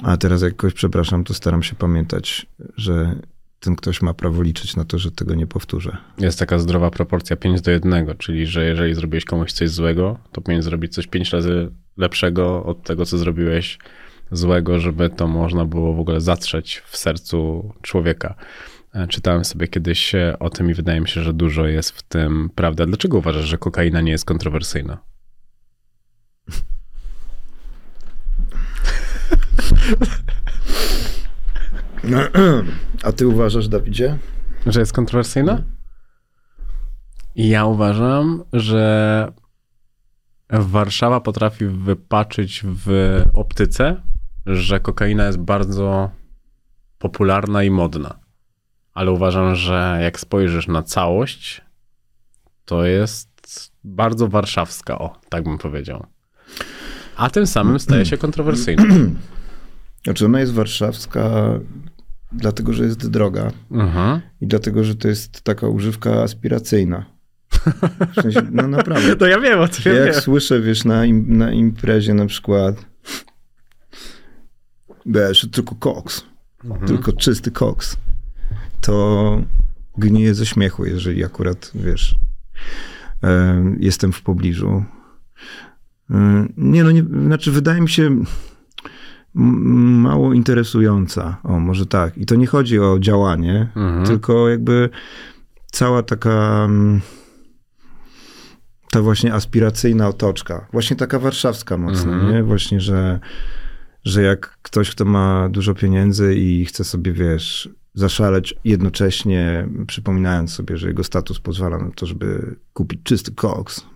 [0.03, 2.47] a teraz jak kogoś przepraszam, to staram się pamiętać,
[2.77, 3.17] że
[3.61, 5.97] ten ktoś ma prawo liczyć na to, że tego nie powtórzę.
[6.19, 10.41] Jest taka zdrowa proporcja 5 do 1, czyli że jeżeli zrobiłeś komuś coś złego, to
[10.41, 13.79] powinien zrobić coś 5 razy lepszego od tego, co zrobiłeś
[14.31, 18.35] złego, żeby to można było w ogóle zatrzeć w sercu człowieka.
[18.95, 22.03] E, Czytałem sobie kiedyś e, o tym i wydaje mi się, że dużo jest w
[22.03, 22.87] tym prawda.
[22.87, 24.99] Dlaczego uważasz, że kokaina nie jest kontrowersyjna?
[33.03, 34.19] A ty uważasz, Dawidzie?
[34.67, 35.63] Że jest kontrowersyjna?
[37.37, 39.33] Ja uważam, że
[40.51, 44.03] Warszawa potrafi wypaczyć w optyce,
[44.57, 46.11] że kokaina jest bardzo
[46.99, 48.19] popularna i modna.
[48.95, 51.63] Ale uważam, że jak spojrzysz na całość,
[52.65, 53.29] to jest
[53.85, 56.07] bardzo warszawska, o, tak bym powiedział.
[57.17, 58.85] A tym samym staje się kontrowersyjna.
[60.05, 61.31] Znaczy ona jest warszawska
[62.33, 64.21] dlatego, że jest droga Mhm.
[64.41, 67.05] i dlatego, że to jest taka używka aspiracyjna.
[68.17, 69.17] W sensie, no naprawdę.
[69.17, 72.87] To ja wiem o tym, Ja jak słyszę, wiesz, na, im, na imprezie na przykład,
[75.09, 76.25] wiesz, tylko koks,
[76.87, 77.97] tylko czysty koks,
[78.81, 79.43] to
[79.99, 82.15] gniję ze śmiechu, jeżeli akurat, wiesz,
[83.23, 84.85] em, jestem w pobliżu.
[86.57, 88.25] Nie no, nie, znaczy wydaje mi się
[89.35, 91.37] mało interesująca.
[91.43, 92.19] O, może tak.
[92.19, 94.07] I to nie chodzi o działanie, Mhm.
[94.07, 94.91] tylko jakby
[95.73, 96.69] cała taka
[98.91, 102.33] ta właśnie aspiracyjna otoczka, właśnie taka warszawska mocno, Mhm.
[102.33, 102.43] nie?
[102.43, 103.21] Właśnie, że,
[104.05, 110.77] że jak ktoś, kto ma dużo pieniędzy i chce sobie, wiesz, zaszaleć jednocześnie, przypominając sobie,
[110.77, 113.87] że jego status pozwala na to, żeby kupić czysty koks,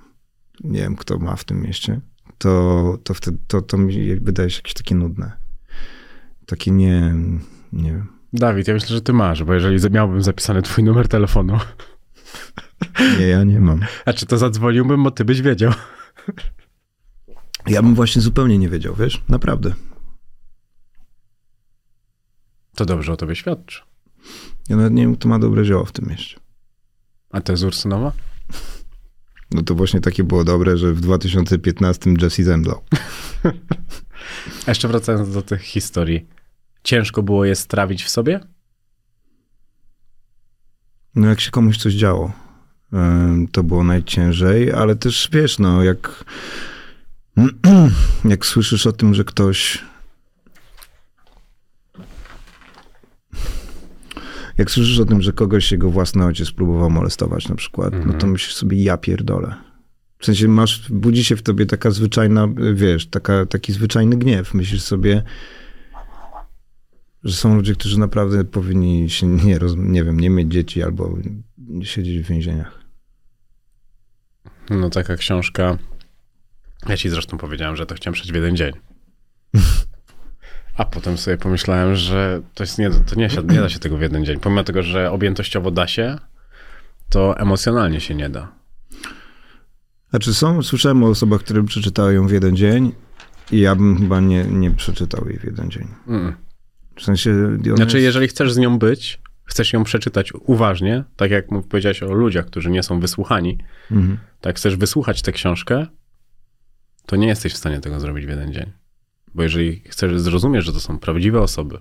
[0.65, 2.01] nie wiem, kto ma w tym mieście,
[2.39, 5.33] to, to wtedy, to, to mi wydaje się jakieś takie nudne.
[6.47, 7.15] Takie nie,
[7.73, 8.07] nie wiem.
[8.33, 11.59] Dawid, ja myślę, że ty masz, bo jeżeli miałbym zapisany twój numer telefonu,
[13.19, 13.81] Nie, ja nie mam.
[14.05, 15.73] a czy to zadzwoniłbym, bo ty byś wiedział.
[17.67, 19.23] Ja bym właśnie zupełnie nie wiedział, wiesz?
[19.29, 19.73] Naprawdę.
[22.75, 23.83] To dobrze o tobie świadczy.
[24.69, 26.41] Ja nawet nie wiem, kto ma dobre zioło w tym mieście.
[27.31, 28.13] A to jest Ursynowa?
[29.51, 32.83] No to właśnie takie było dobre, że w 2015 Jesse zemdlał.
[34.69, 36.27] Jeszcze wracając do tych historii.
[36.83, 38.41] Ciężko było je strawić w sobie?
[41.15, 42.33] No jak się komuś coś działo,
[43.53, 46.25] to było najciężej, ale też wiesz, no jak,
[48.25, 49.85] jak słyszysz o tym, że ktoś
[54.59, 58.27] jak słyszysz o tym, że kogoś jego własny ojciec próbował molestować na przykład, no to
[58.27, 59.55] myślisz sobie, ja pierdolę.
[60.19, 64.55] W sensie masz, budzi się w tobie taka zwyczajna, wiesz, taka, taki zwyczajny gniew.
[64.55, 65.23] Myślisz sobie,
[67.25, 71.19] że są ludzie, którzy naprawdę powinni się, nie, roz, nie wiem, nie mieć dzieci albo
[71.83, 72.79] siedzieć w więzieniach.
[74.71, 75.79] No taka książka.
[76.89, 78.73] Ja ci zresztą powiedziałem, że to chciałem przejść w jeden dzień.
[80.77, 83.97] A potem sobie pomyślałem, że to, jest nie, to nie, się, nie da się tego
[83.97, 84.41] w jeden dzień.
[84.41, 86.19] Pomimo tego, że objętościowo da się,
[87.11, 88.53] to emocjonalnie się nie da.
[90.11, 92.93] Znaczy są, słyszałem o osobach, które przeczytały ją w jeden dzień
[93.51, 95.89] i ja bym chyba nie, nie przeczytał jej w jeden dzień.
[96.09, 96.33] Mm.
[96.97, 97.59] W sensie...
[97.77, 102.13] Znaczy, jest- jeżeli chcesz z nią być, chcesz ją przeczytać uważnie, tak jak powiedziałeś o
[102.13, 103.59] ludziach, którzy nie są wysłuchani,
[103.91, 104.19] Mhm.
[104.41, 105.87] tak chcesz wysłuchać tę książkę,
[107.07, 108.73] to nie jesteś w stanie tego zrobić w jeden dzień.
[109.35, 111.79] Bo jeżeli chcesz zrozumieć, że to są prawdziwe osoby,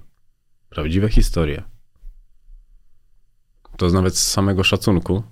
[0.70, 1.64] prawdziwe historie,
[3.78, 5.24] to nawet z samego szacunku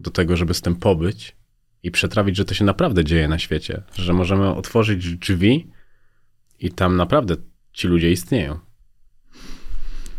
[0.00, 1.36] do tego, żeby z tym pobyć
[1.82, 5.70] i przetrawić, że to się naprawdę dzieje na świecie, że możemy otworzyć drzwi
[6.60, 7.36] i tam naprawdę
[7.72, 8.58] ci ludzie istnieją,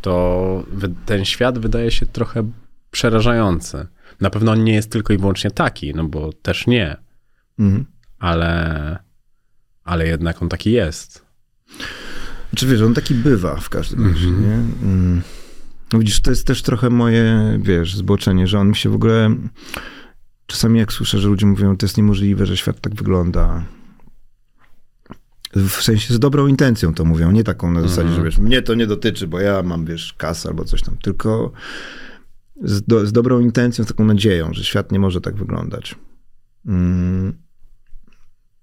[0.01, 0.63] to
[1.05, 2.51] ten świat wydaje się trochę
[2.91, 3.87] przerażający.
[4.21, 6.97] Na pewno on nie jest tylko i wyłącznie taki, no bo też nie,
[7.59, 7.85] Mhm.
[8.19, 8.99] ale,
[9.83, 11.25] ale jednak on taki jest.
[12.49, 14.53] Znaczy wiesz, on taki bywa w każdym razie, nie?
[14.83, 15.21] Mm.
[15.93, 19.35] No widzisz, to jest też trochę moje, wiesz, zboczenie, że on mi się w ogóle...
[20.45, 23.63] Czasami jak słyszę, że ludzie mówią, to jest niemożliwe, że świat tak wygląda.
[25.55, 28.75] W sensie z dobrą intencją to mówią, nie taką na zasadzie, że wiesz, mnie to
[28.75, 31.51] nie dotyczy, bo ja mam, wiesz, kasę albo coś tam, tylko
[32.63, 35.95] z, do, z dobrą intencją, z taką nadzieją, że świat nie może tak wyglądać.
[36.65, 37.33] Mm.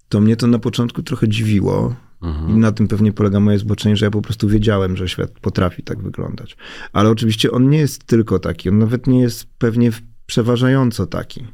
[0.09, 4.05] To mnie to na początku trochę dziwiło, i na tym pewnie polega moje zboczenie, że
[4.05, 6.57] ja po prostu wiedziałem, że świat potrafi tak wyglądać.
[6.93, 9.91] Ale oczywiście on nie jest tylko taki, on nawet nie jest pewnie
[10.25, 11.47] przeważająco taki.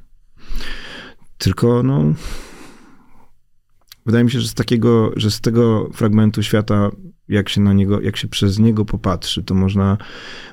[1.37, 2.13] Tylko no.
[4.05, 6.91] Wydaje mi się, że z takiego, że z tego fragmentu świata,
[7.29, 9.97] jak się na niego, jak się przez niego popatrzy, to można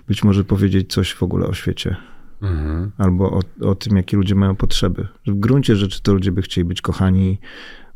[0.09, 1.97] być może powiedzieć coś w ogóle o świecie.
[2.43, 2.91] Mhm.
[2.99, 5.09] Albo o, o tym, jakie ludzie mają potrzeby.
[5.25, 7.39] Że w gruncie rzeczy to ludzie by chcieli być kochani,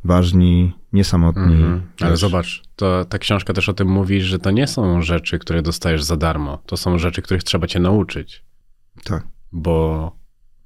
[0.05, 1.43] ważni, niesamotni.
[1.55, 1.83] Mhm.
[2.01, 5.63] Ale zobacz, to ta książka też o tym mówi, że to nie są rzeczy, które
[5.63, 6.59] dostajesz za darmo.
[6.67, 8.45] To są rzeczy, których trzeba cię nauczyć.
[9.05, 9.27] Tak.
[9.53, 10.13] Bo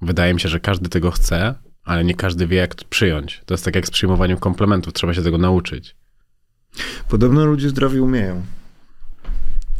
[0.02, 3.42] wydaje mi się, że każdy tego chce, ale nie każdy wie, jak to przyjąć.
[3.46, 5.96] To jest tak jak z przyjmowaniem komplementów, trzeba się tego nauczyć.
[7.08, 8.42] Podobno ludzie zdrowi umieją.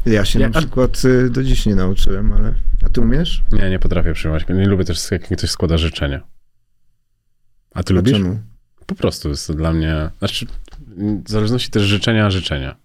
[0.07, 2.55] Ja się Ja- na przykład y, do dziś nie nauczyłem, ale...
[2.87, 3.43] A ty umiesz?
[3.53, 4.49] Nie, nie potrafię przyjmować.
[4.49, 6.21] Nie lubię też, jak ktoś składa życzenia.
[7.75, 8.13] A ty A lubisz?
[8.13, 8.41] czemu?
[8.89, 10.11] Po prostu jest to dla mnie.
[10.19, 10.47] Znaczy,
[11.25, 12.77] w zależności też życzenia życzenia.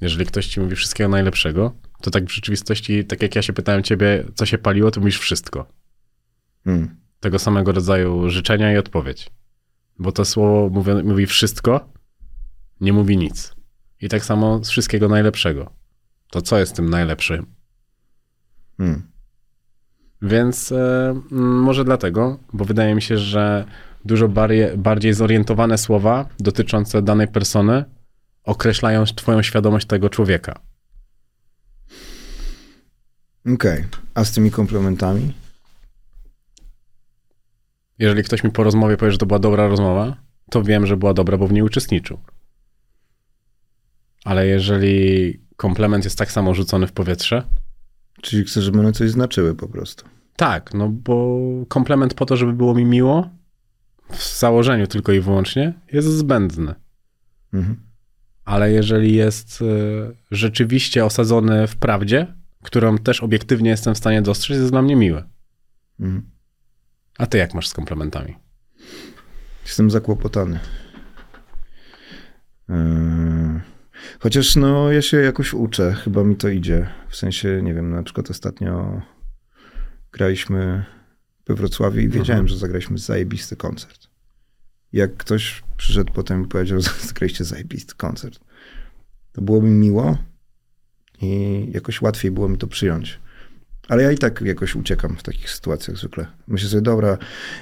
[0.00, 3.82] Jeżeli ktoś ci mówi wszystkiego najlepszego, to tak w rzeczywistości, tak jak ja się pytałem
[3.82, 5.66] ciebie, co się paliło, to mówisz wszystko.
[6.64, 6.96] Hmm.
[7.20, 9.30] Tego samego rodzaju życzenia i odpowiedź.
[9.98, 11.92] Bo to słowo mówi, mówi wszystko,
[12.80, 13.54] nie mówi nic.
[14.00, 15.72] I tak samo z wszystkiego najlepszego.
[16.30, 17.46] to co jest tym najlepszym?
[18.76, 19.02] Hmm.
[20.22, 23.64] Więc e, może dlatego, bo wydaje mi się, że
[24.06, 27.84] dużo bardziej, bardziej zorientowane słowa dotyczące danej persony
[28.44, 30.60] określają twoją świadomość tego człowieka.
[33.54, 33.84] Okej,
[34.14, 35.32] a z tymi komplementami?
[37.98, 40.16] Jeżeli ktoś mi po rozmowie powie, że to była dobra rozmowa,
[40.50, 42.18] to wiem, że była dobra, bo w niej uczestniczył.
[44.24, 47.42] Ale jeżeli komplement jest tak samo rzucony w powietrze,
[48.22, 50.04] Czyli chcesz, żeby one coś znaczyły po prostu.
[50.36, 51.38] tak, no bo
[51.68, 53.28] komplement po to, żeby było mi miło,
[54.10, 56.74] w założeniu tylko i wyłącznie, jest zbędny.
[57.52, 57.76] Mhm.
[58.44, 59.64] Ale jeżeli jest e,
[60.30, 62.26] rzeczywiście osadzony w prawdzie,
[62.62, 65.22] którą też obiektywnie jestem w stanie dostrzec, jest dla mnie miły.
[66.00, 66.30] Mhm.
[67.18, 68.36] A ty jak masz z komplementami?
[69.64, 70.60] Jestem zakłopotany.
[72.68, 73.60] Yy,
[74.18, 76.86] Chociaż no, ja się jakoś uczę, chyba mi to idzie.
[77.08, 79.02] W sensie, nie wiem, na przykład ostatnio
[80.12, 80.84] graliśmy
[81.46, 84.08] we Wrocławiu i wiedziałem, że zagraliśmy zajebisty koncert.
[84.92, 88.40] Jak ktoś przyszedł potem i powiedział, że zagraliście zajebisty koncert,
[89.32, 90.18] to było mi miło
[91.22, 93.18] i jakoś łatwiej było mi to przyjąć.
[93.88, 96.26] Ale ja i tak jakoś uciekam w takich sytuacjach zwykle.
[96.48, 97.18] Myślę sobie, dobra,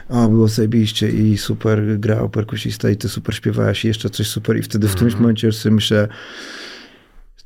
[0.09, 4.57] o, było zajebiście i super grał perkusista i ty super śpiewałeś i jeszcze coś super
[4.57, 6.09] i wtedy w którymś momencie już sobie myślę,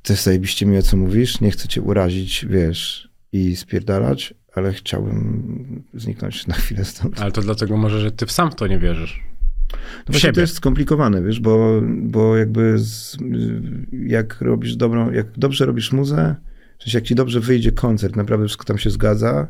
[0.09, 6.46] jest zajebiście miłe, co mówisz, nie chcę cię urazić, wiesz, i spierdalać, ale chciałbym zniknąć
[6.46, 7.20] na chwilę stąd.
[7.20, 9.22] Ale to dlatego może, że ty w sam w to nie wierzysz.
[9.72, 10.32] No W właśnie siebie.
[10.34, 13.16] to jest skomplikowane, wiesz, bo, bo jakby z,
[13.92, 16.36] jak robisz dobrą, jak dobrze robisz muzę,
[16.78, 19.49] w sensie jak ci dobrze wyjdzie koncert, naprawdę wszystko tam się zgadza,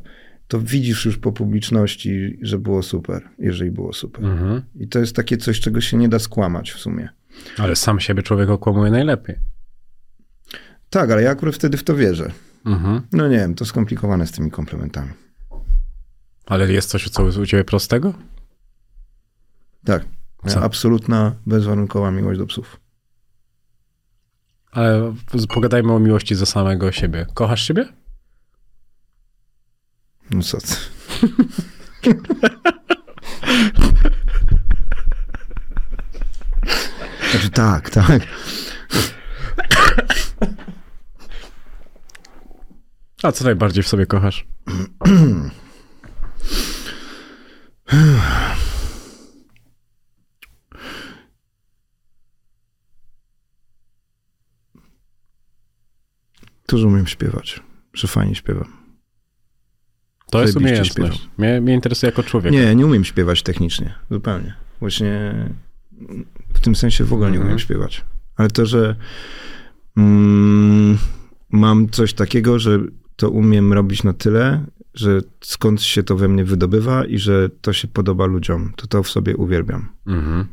[0.49, 4.25] to widzisz już po publiczności, że było super, jeżeli było super.
[4.25, 4.63] Mhm.
[4.81, 7.09] I to jest takie coś, czego się nie da skłamać w sumie.
[7.59, 9.37] Ale sam siebie człowiek okłamuje najlepiej.
[10.91, 12.31] Tak, ale ja akurat wtedy w to wierzę.
[12.65, 13.03] Mhm.
[13.13, 15.13] No nie wiem, to skomplikowane z tymi komplementami.
[16.47, 18.15] Ale jest coś, co u ciebie prostego?
[19.85, 20.05] Tak.
[20.47, 20.63] Co?
[20.63, 22.81] Absolutna, bezwarunkowa miłość do psów.
[24.71, 25.15] Ale
[25.49, 27.27] pogadajmy o miłości do samego siebie.
[27.35, 27.89] Kochasz siebie?
[30.31, 30.75] No co ty.
[37.31, 38.23] Znaczy tak, tak.
[43.23, 44.47] A co najbardziej w sobie kochasz?
[56.67, 57.61] To, że umiem śpiewać.
[57.93, 58.73] Że fajnie śpiewam.
[60.31, 61.29] To jest umiejętność.
[61.39, 62.53] Mnie, mnie interesuje jako człowiek.
[62.53, 63.95] Nie, nie umiem śpiewać technicznie.
[64.11, 64.55] Zupełnie.
[64.81, 65.35] Właśnie
[66.55, 67.47] w tym sensie w ogóle nie Mhm.
[67.49, 68.05] umiem śpiewać.
[68.37, 68.97] Ale to, że
[69.97, 70.99] mm,
[71.51, 72.79] mam coś takiego, że
[73.17, 77.73] to umiem robić na tyle, że skąd się to we mnie wydobywa i że to
[77.73, 79.89] się podoba ludziom, to to w sobie uwielbiam.
[80.07, 80.47] Mhm.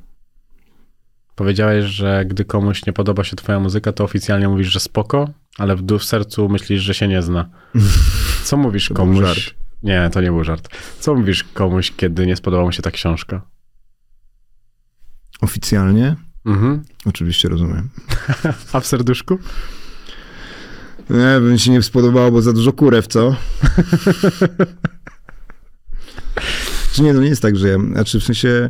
[1.35, 5.75] Powiedziałeś, że gdy komuś nie podoba się twoja muzyka, to oficjalnie mówisz, że spoko, ale
[5.75, 7.49] w, w sercu myślisz, że się nie zna.
[8.45, 9.55] Co mówisz To komuś?
[9.83, 10.69] Nie, to nie był żart.
[10.99, 13.41] Co mówisz komuś, kiedy nie spodobała mu się ta książka?
[15.41, 16.15] Oficjalnie?
[16.45, 16.83] Mhm.
[17.05, 17.89] Oczywiście rozumiem.
[18.73, 19.39] A w serduszku?
[21.09, 23.35] Nie, by mi się nie spodobało, bo za dużo kurew, co?
[26.93, 28.69] Czy nie, no nie jest tak, że ja, znaczy w sensie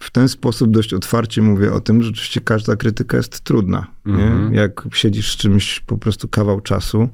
[0.00, 3.86] w ten sposób dość otwarcie mówię o tym, że rzeczywiście każda krytyka jest trudna.
[4.06, 4.50] Mhm.
[4.50, 4.56] Nie?
[4.56, 7.08] Jak siedzisz z czymś po prostu kawał czasu,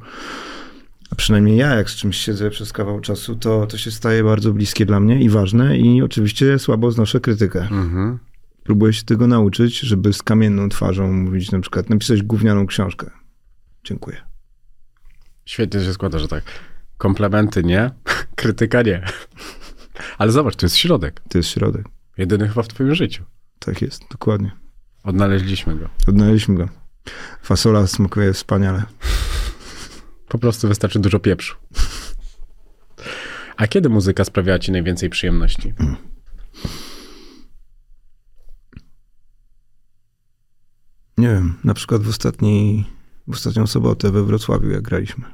[1.11, 4.53] a przynajmniej ja jak z czymś siedzę przez kawał czasu, to, to się staje bardzo
[4.53, 7.61] bliskie dla mnie i ważne i oczywiście słabo znoszę krytykę.
[7.61, 8.19] Mhm.
[8.65, 13.11] Próbuję się tego nauczyć, żeby z kamienną twarzą mówić na przykład, napisać gównianą książkę.
[13.89, 14.17] Dziękuję.
[15.45, 16.45] Świetnie się składa, że tak.
[16.99, 17.91] Komplementy nie,
[18.37, 19.05] krytyka nie.
[20.19, 21.21] Ale zobacz, to jest środek.
[21.29, 21.87] To jest środek.
[22.19, 23.25] Jedyny chyba w twoim życiu.
[23.59, 24.53] Tak jest, dokładnie.
[25.05, 25.89] Odnaleźliśmy go.
[26.09, 26.69] Odnaleźliśmy go.
[27.43, 28.83] Fasola smakuje wspaniale.
[30.29, 31.57] Po prostu wystarczy dużo pieprzu.
[33.57, 35.75] A kiedy muzyka sprawiała ci najwięcej przyjemności?
[41.19, 42.85] Nie wiem, na przykład w, ostatniej,
[43.29, 45.25] w ostatnią sobotę we Wrocławiu, jak graliśmy.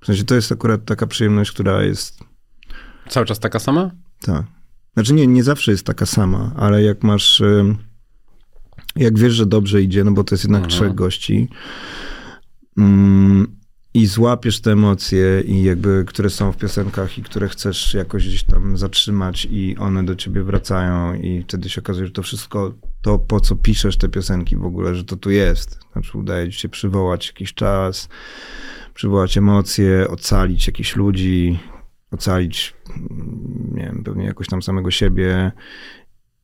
[0.00, 2.20] W sensie to jest akurat taka przyjemność, która jest,
[3.08, 3.90] Cały czas taka sama?
[4.20, 4.44] tak.
[4.94, 7.42] Znaczy nie, nie zawsze jest taka sama, ale jak masz,
[8.96, 10.78] jak wiesz, że dobrze idzie, no bo to jest jednak Mhm.
[10.80, 11.48] trzech gości
[12.78, 13.56] mm,
[13.94, 18.42] i złapiesz te emocje i jakby, które są w piosenkach i które chcesz jakoś gdzieś
[18.42, 22.74] tam zatrzymać i one do ciebie wracają i wtedy się okazuje, że to wszystko
[23.06, 25.78] to, po co piszesz te piosenki w ogóle, że to tu jest.
[25.92, 28.08] Znaczy udaje ci się przywołać jakiś czas,
[28.94, 31.58] przywołać emocje, ocalić jakichś ludzi,
[32.10, 32.74] ocalić,
[33.72, 35.52] nie wiem, pewnie jakoś tam samego siebie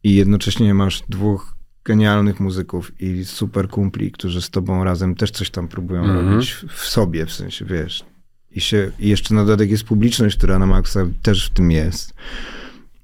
[0.03, 1.55] i jednocześnie masz dwóch
[1.85, 6.31] genialnych muzyków i super kumpli, którzy z tobą razem też coś tam próbują Mhm.
[6.31, 8.05] robić w, w sobie, w sensie, wiesz.
[8.51, 12.15] I, się, I jeszcze na dodatek jest publiczność, która na maksa też w tym jest.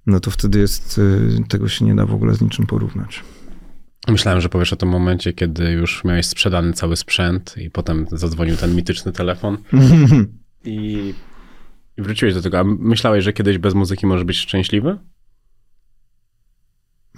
[0.06, 3.24] No to wtedy jest, y, tego się nie da w ogóle z niczym porównać.
[4.08, 8.56] Myślałem, że powiesz o tym momencie, kiedy już miałeś sprzedany cały sprzęt i potem zadzwonił
[8.56, 9.58] ten mityczny telefon
[10.64, 11.14] i,
[11.96, 12.58] i wróciłeś do tego.
[12.58, 14.98] A myślałeś, że kiedyś bez muzyki możesz być szczęśliwy?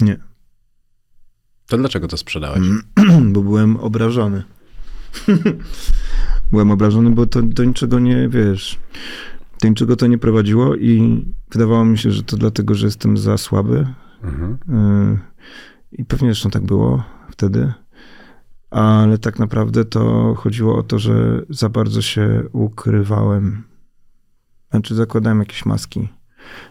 [0.00, 0.16] Nie.
[1.66, 2.62] To dlaczego to sprzedałeś?
[3.32, 4.42] bo byłem obrażony.
[6.52, 8.78] byłem obrażony, bo to do niczego nie, wiesz,
[9.62, 13.38] do niczego to nie prowadziło i wydawało mi się, że to dlatego, że jestem za
[13.38, 13.86] słaby.
[14.22, 14.58] Mhm.
[14.68, 15.29] Yy,
[15.92, 17.72] I pewnie zresztą tak było wtedy.
[18.70, 23.64] Ale tak naprawdę to chodziło o to, że za bardzo się ukrywałem.
[24.70, 26.08] Znaczy zakładałem jakieś maski,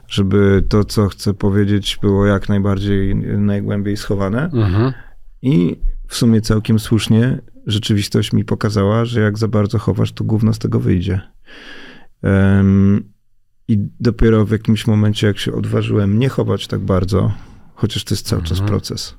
[0.07, 4.43] żeby to, co chcę powiedzieć, było jak najbardziej, najgłębiej schowane.
[4.43, 4.93] Mhm.
[5.41, 10.53] I w sumie całkiem słusznie rzeczywistość mi pokazała, że jak za bardzo chowasz, to gówno
[10.53, 11.21] z tego wyjdzie.
[12.21, 13.03] Em,
[13.67, 17.31] I dopiero w jakimś momencie, jak się odważyłem nie chować tak bardzo,
[17.79, 18.67] chociaż to jest cały czas Mhm.
[18.69, 19.15] proces,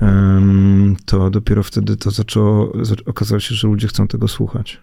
[0.00, 4.80] em, to dopiero wtedy to zaczęło, za- okazało się, że ludzie chcą tego słuchać.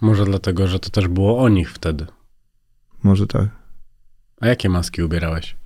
[0.00, 2.06] Może dlatego, że to też było o nich wtedy.
[3.02, 3.48] Może tak.
[4.40, 5.56] A jakie maski ubierałeś?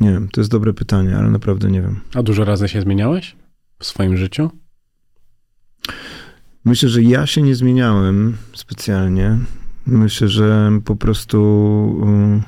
[0.00, 2.00] Nie wiem, to jest dobre pytanie, ale naprawdę nie wiem.
[2.14, 3.36] A dużo razy się zmieniałeś
[3.78, 4.50] w swoim życiu?
[6.64, 9.38] Myślę, że ja się nie zmieniałem specjalnie.
[9.86, 11.40] Myślę, że po prostu
[12.02, 12.42] um,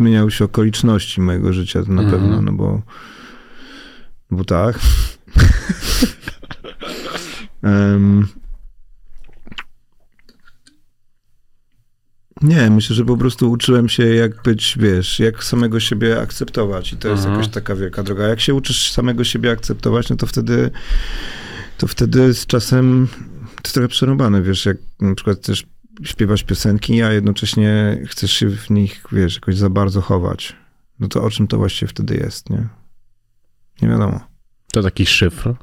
[0.00, 2.20] zmieniały się okoliczności mojego życia, to na Mhm.
[2.22, 2.82] pewno, no bo,
[4.30, 4.78] bo tak.
[7.62, 8.26] Em,
[12.42, 16.92] nie, myślę, że po prostu uczyłem się, jak być, wiesz, jak samego siebie akceptować.
[16.92, 17.40] I to jest Mhm.
[17.40, 18.28] jakaś taka wielka droga.
[18.28, 20.70] Jak się uczysz samego siebie akceptować, no to wtedy,
[21.78, 23.08] to wtedy z czasem
[23.46, 25.66] to jest trochę przerąbane, wiesz, jak na przykład też
[26.02, 30.56] śpiewasz piosenki, a jednocześnie chcesz się w nich, wiesz, jakoś za bardzo chować.
[30.98, 32.68] No to o czym to właściwie wtedy jest, nie?
[33.82, 34.20] Nie wiadomo.
[34.72, 35.54] To taki szyfr,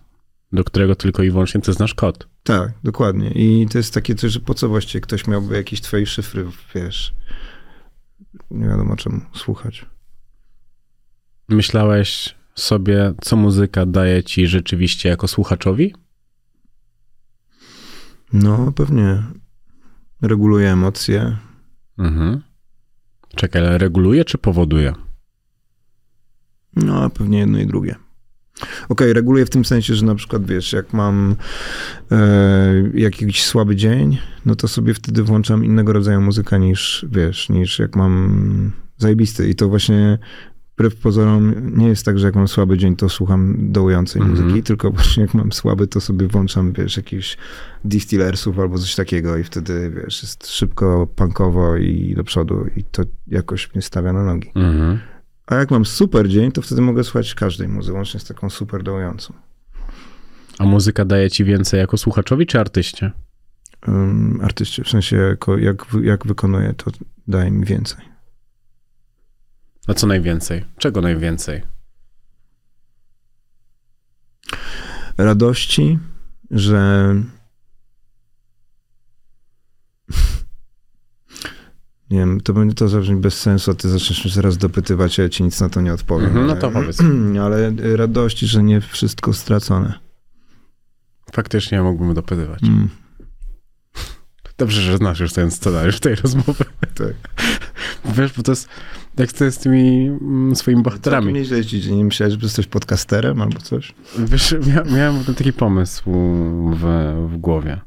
[0.52, 2.28] do którego tylko i wyłącznie ty znasz kod.
[2.44, 3.32] Tak, dokładnie.
[3.32, 7.14] I to jest takie coś, że po co właściwie ktoś miałby jakieś twoje szyfry, wiesz,
[8.52, 9.86] nie wiadomo czemu słuchać.
[11.50, 15.94] Myślałeś sobie, co muzyka daje ci rzeczywiście jako słuchaczowi?
[18.34, 19.24] No, pewnie
[20.24, 21.38] reguluje emocje.
[21.98, 22.42] Mhm.
[23.36, 24.94] Czekaj, ale reguluje czy powoduje?
[26.76, 27.96] No, pewnie jedno i drugie.
[28.90, 31.36] Okej, reguluję w tym sensie, że na przykład, wiesz, jak mam
[32.12, 37.80] e, jakiś słaby dzień, no to sobie wtedy włączam innego rodzaju muzykę niż, wiesz, niż
[37.80, 39.50] jak mam zajebisty.
[39.50, 40.18] I to właśnie
[40.74, 44.44] wbrew pozorom nie jest tak, że jak mam słaby dzień, to słucham dołującej Mhm.
[44.44, 47.38] muzyki, tylko właśnie jak mam słaby, to sobie włączam, wiesz, jakichś
[47.86, 53.04] Distillersów albo coś takiego i wtedy, wiesz, jest szybko, punkowo i do przodu i to
[53.28, 54.52] jakoś mnie stawia na nogi.
[54.56, 55.00] Mhm.
[55.48, 58.84] A jak mam super dzień, to wtedy mogę słuchać każdej muzy, łącznie z taką super
[58.84, 59.34] dołującą.
[60.60, 63.12] A muzyka daje ci więcej jako słuchaczowi czy artyście?
[63.88, 66.92] Um, artyście, w sensie jako, jak, jak wykonuję, to
[67.28, 68.13] daje mi więcej.
[69.88, 70.66] A co najwięcej?
[70.78, 71.62] Czego najwięcej?
[75.18, 76.00] Radości,
[76.52, 77.16] że
[82.10, 85.24] nie wiem, to będzie to zabrzmi bez sensu, a ty zaczniesz mnie zaraz dopytywać, a
[85.24, 86.28] ja ci nic na to nie odpowiem.
[86.28, 86.98] Mhm, no ale- to powiedz.
[87.46, 89.94] Ale radości, że nie wszystko stracone.
[91.34, 92.64] Faktycznie mógłbym dopytywać.
[92.64, 92.90] Mm,
[94.58, 96.66] Dobrze, że znasz już ten scenariusz tej rozmowy.
[96.96, 97.14] tak.
[98.06, 98.68] Wiesz, bo to jest
[99.18, 101.34] jak to jest z tymi mm, swoimi bohaterami.
[101.34, 103.94] nie źle ci, nie myślałeś, że jesteś podcasterem albo coś?
[104.20, 106.04] Wiesz, mia, miałem taki pomysł
[106.76, 107.82] w, w głowie.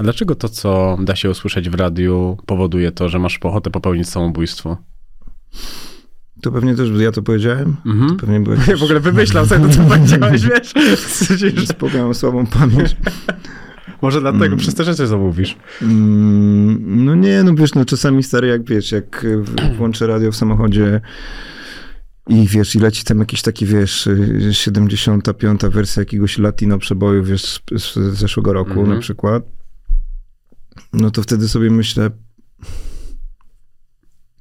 [0.00, 4.08] A dlaczego to, co da się usłyszeć w radiu, powoduje to, że masz ochotę popełnić
[4.08, 4.76] samobójstwo?
[6.42, 7.76] To pewnie też, ja to powiedziałem?
[7.86, 8.16] Mhm.
[8.16, 8.68] Pewnie byłeś...
[8.68, 10.72] Ja w ogóle wymyślał sobie to, co powiedziałeś, wiesz?
[10.96, 12.96] W sensie, że- Spoko, mam słabą pamięć.
[14.02, 15.56] Może dlatego przez te rzeczy zamówisz.
[15.82, 20.36] Mm, no nie, no wiesz, no czasami stary, jak wiesz, jak w- włączę radio w
[20.36, 21.00] samochodzie
[22.28, 25.60] i wiesz, i leci tam jakiś taki, wiesz, y, 75.
[25.60, 28.88] wersja jakiegoś latino przeboju, wiesz, z, zeszłego roku Mhm.
[28.88, 29.42] na przykład,
[30.92, 32.10] no to wtedy sobie myślę,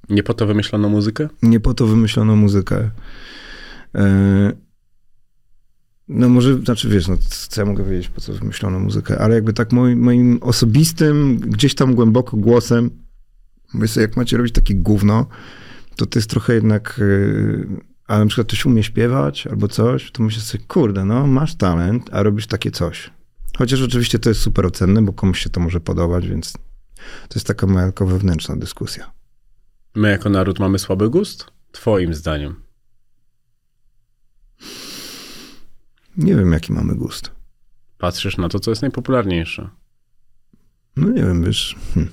[0.09, 1.29] Nie po to wymyślono muzykę?
[1.43, 2.89] Nie po to wymyślono muzykę.
[3.95, 4.51] E,
[6.09, 9.53] no może, znaczy wiesz, no co ja mogę wiedzieć, po co wymyślono muzykę, ale jakby
[9.53, 12.89] tak moim, moim osobistym, gdzieś tam głęboko głosem,
[13.73, 15.25] mówię sobie, jak macie robić takie gówno,
[15.95, 20.23] to to jest trochę jednak, e, a na przykład ktoś umie śpiewać albo coś, to
[20.23, 23.11] myślę sobie, kurde, no masz talent, a robisz takie coś.
[23.57, 26.53] Chociaż oczywiście to jest super ocenne, bo komuś się to może podobać, więc
[27.27, 29.11] to jest taka moja tylko wewnętrzna dyskusja.
[29.95, 31.45] My jako naród mamy słaby gust?
[31.71, 32.68] Twoim zdaniem.
[36.17, 37.31] Nie wiem, jaki mamy gust.
[37.97, 39.69] Patrzysz na to, co jest najpopularniejsze.
[40.95, 41.75] No nie wiem, wiesz.
[41.93, 42.09] Hm.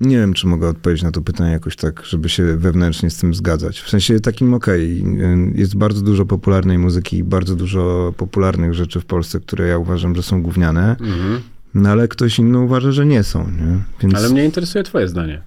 [0.00, 3.34] Nie wiem, czy mogę odpowiedzieć na to pytanie jakoś tak, żeby się wewnętrznie z tym
[3.34, 3.80] zgadzać.
[3.80, 9.04] W sensie takim, okej, okay, jest bardzo dużo popularnej muzyki, bardzo dużo popularnych rzeczy w
[9.04, 10.90] Polsce, które ja uważam, że są gówniane.
[10.90, 11.40] Mhm.
[11.76, 13.78] No ale ktoś inny uważa, że nie są, nie?
[14.02, 14.14] Więc...
[14.14, 15.42] Ale mnie interesuje twoje zdanie.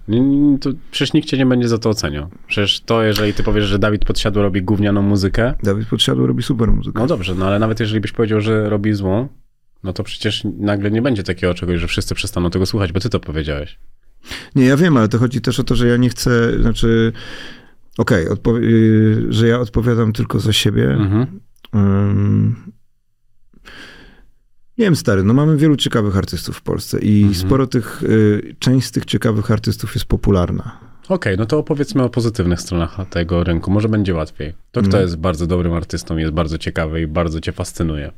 [0.62, 2.30] To przecież nikt cię nie będzie za to oceniał.
[2.48, 5.54] Przecież to, jeżeli ty powiesz, że Dawid Podsiadło robi gównianą muzykę...
[5.64, 7.00] Dawid Podsiadło robi super muzykę.
[7.00, 9.28] No dobrze, no ale nawet jeżeli byś powiedział, że robi złą,
[9.84, 13.10] no to przecież nagle nie będzie takiego czegoś, że wszyscy przestaną tego słuchać, bo ty
[13.10, 13.80] to powiedziałeś.
[14.56, 17.14] Nie, ja wiem, ale to chodzi też o to, że ja nie chcę, znaczy,
[17.98, 18.62] okej, okay,
[19.30, 20.92] że ja odpowiadam tylko za siebie.
[20.92, 21.40] Mhm.
[21.74, 22.56] Um,
[24.80, 27.36] nie wiem, stary, no mamy wielu ciekawych artystów w Polsce i mhm.
[27.36, 30.80] sporo tych, y, część z tych ciekawych artystów jest popularna.
[31.04, 33.72] Okej, okay, no to opowiedzmy o pozytywnych stronach tego rynku.
[33.72, 34.54] Może będzie łatwiej.
[34.72, 35.04] To, kto mhm.
[35.04, 38.12] jest bardzo dobrym artystą, jest bardzo ciekawy i bardzo cię fascynuje.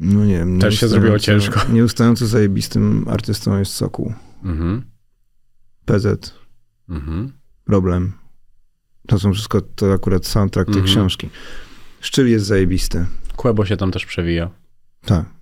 [0.00, 0.58] No nie wiem.
[0.58, 1.60] Też się zrobiło ciężko.
[1.72, 4.12] Nieustająco zajebistym artystą jest Sokół.
[4.44, 4.82] Mhm.
[5.84, 6.34] PZ.
[6.88, 7.32] Mhm.
[7.64, 8.12] Problem.
[9.06, 10.94] To są wszystko, to akurat soundtrack tej mhm.
[10.94, 11.28] książki.
[12.00, 13.06] Szczyl jest zajebisty.
[13.36, 14.50] Kłebo się tam też przewija.
[15.04, 15.36] Tak.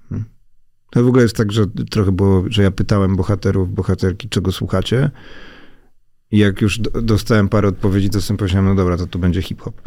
[0.94, 5.10] To w ogóle jest tak, że trochę było, że ja pytałem bohaterów, bohaterki, czego słuchacie.
[6.30, 9.82] I jak już dostałem parę odpowiedzi, to sobie powiedziałem, no dobra, to tu będzie hip-hop.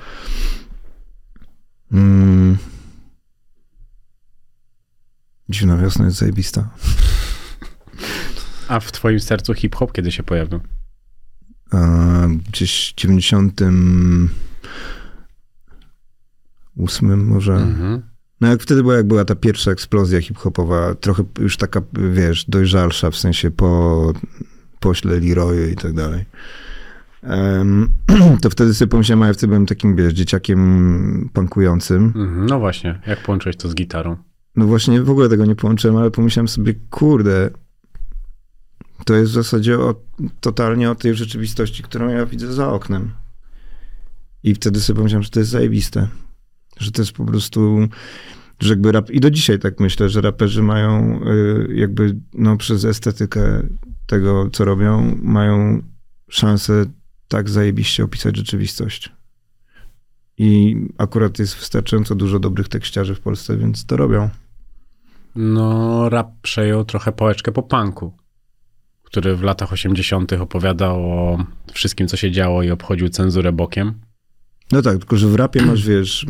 [1.91, 2.57] Mm.
[5.49, 6.69] Dziwna wiosna jest zajebista.
[8.67, 10.59] A w twoim sercu hip-hop kiedy się pojawił?
[12.47, 12.95] gdzieś w
[16.77, 17.53] 98 może.
[17.53, 18.01] Mhm.
[18.41, 21.81] No jak wtedy była, jak była ta pierwsza eksplozja hip-hopowa, trochę już taka,
[22.13, 24.13] wiesz, dojrzalsza, w sensie po
[24.79, 26.25] pośle Leroy i tak dalej.
[27.23, 27.89] Um,
[28.41, 32.05] to wtedy sobie pomyślałem, a ja wtedy byłem takim, wiesz, dzieciakiem punkującym.
[32.05, 32.45] Mhm.
[32.45, 34.17] No właśnie, jak połączyłeś to z gitarą?
[34.55, 37.49] No właśnie w ogóle tego nie połączyłem, ale pomyślałem sobie, kurde,
[39.05, 39.95] to jest w zasadzie o,
[40.39, 43.11] totalnie o tej rzeczywistości, którą ja widzę za oknem.
[44.43, 46.07] I wtedy sobie pomyślałem, że to jest zajebiste.
[46.79, 47.87] Że to jest po prostu,
[48.59, 49.09] że jakby rap...
[49.09, 53.63] I do dzisiaj tak myślę, że raperzy mają y, jakby no, przez estetykę
[54.07, 55.81] tego, co robią, mają
[56.29, 56.85] szansę
[57.27, 59.11] tak zajebiście opisać rzeczywistość.
[60.37, 64.29] I akurat jest wystarczająco dużo dobrych tekściarzy w Polsce, więc to robią.
[65.35, 68.13] No, rap przejął trochę pałeczkę po punku,
[69.03, 70.33] który w latach 80.
[70.33, 73.93] opowiadał o wszystkim, co się działo i obchodził cenzurę bokiem.
[74.71, 76.25] No tak, tylko że w rapie masz, wiesz,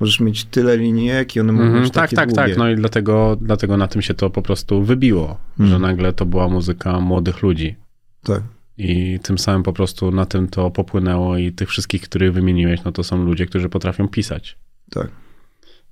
[0.00, 2.42] możesz mieć tyle linijek i one mogą mm, być Tak, tak, długie.
[2.42, 2.58] tak.
[2.58, 5.70] No i dlatego, dlatego na tym się to po prostu wybiło, mm.
[5.70, 7.76] że nagle to była muzyka młodych ludzi.
[8.22, 8.42] Tak.
[8.78, 12.92] I tym samym po prostu na tym to popłynęło i tych wszystkich, których wymieniłeś, no
[12.92, 14.58] to są ludzie, którzy potrafią pisać.
[14.90, 15.08] Tak.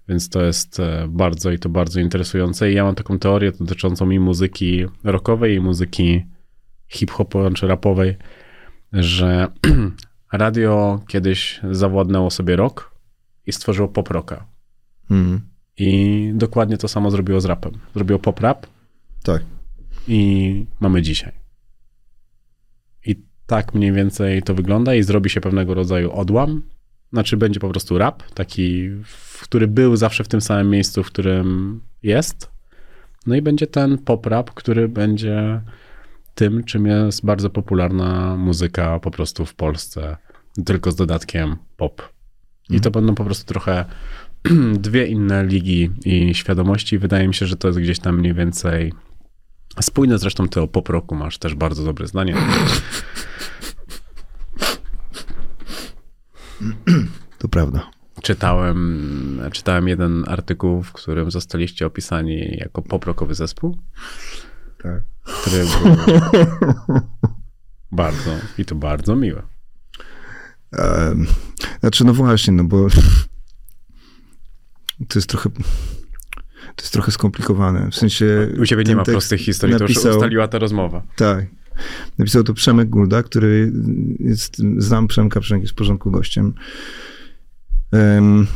[0.08, 2.72] Więc to jest e, bardzo i to bardzo interesujące.
[2.72, 6.24] I ja mam taką teorię dotyczącą i muzyki rockowej, i muzyki
[6.88, 8.16] hip-hopowej czy rapowej,
[8.92, 9.46] że
[10.36, 12.90] radio kiedyś zawładnęło sobie rock
[13.46, 14.46] i stworzyło pop rocka.
[15.10, 15.40] Mm.
[15.76, 17.72] I dokładnie to samo zrobiło z rapem.
[17.94, 18.66] Zrobiło pop rap.
[19.22, 19.42] Tak.
[20.08, 21.32] I mamy dzisiaj.
[23.06, 26.62] I tak mniej więcej to wygląda i zrobi się pewnego rodzaju odłam.
[27.12, 28.90] Znaczy będzie po prostu rap, taki
[29.42, 32.50] który był zawsze w tym samym miejscu, w którym jest.
[33.26, 35.60] No i będzie ten pop rap, który będzie
[36.34, 40.16] tym, czym jest bardzo popularna muzyka po prostu w Polsce,
[40.64, 42.02] tylko z dodatkiem pop.
[42.70, 42.92] I to mhm.
[42.92, 43.84] będą po prostu trochę
[44.78, 46.98] dwie inne ligi i świadomości.
[46.98, 48.92] Wydaje mi się, że to jest gdzieś tam mniej więcej
[49.80, 50.18] spójne.
[50.18, 52.36] Zresztą ty o pop roku masz też bardzo dobre zdanie.
[57.38, 57.90] To prawda.
[58.22, 63.78] Czytałem, czytałem jeden artykuł, w którym zostaliście opisani jako poprokowy zespół.
[64.84, 65.02] Tak.
[65.24, 65.96] Który był
[67.92, 69.42] bardzo, i to bardzo miłe.
[70.78, 71.26] Um,
[71.80, 72.86] znaczy, no właśnie, no bo
[75.08, 75.50] to jest trochę...
[76.76, 77.90] To jest trochę skomplikowane.
[77.90, 78.48] W sensie.
[78.60, 81.02] U ciebie nie ma prostych historii, to już napisał- ustaliła ta rozmowa.
[81.16, 81.46] Tak.
[82.18, 83.72] Napisał to Przemek Gulda, który
[84.20, 86.54] jest, znam Przemka, Przemek jest w porządku gościem.
[87.92, 88.46] Em,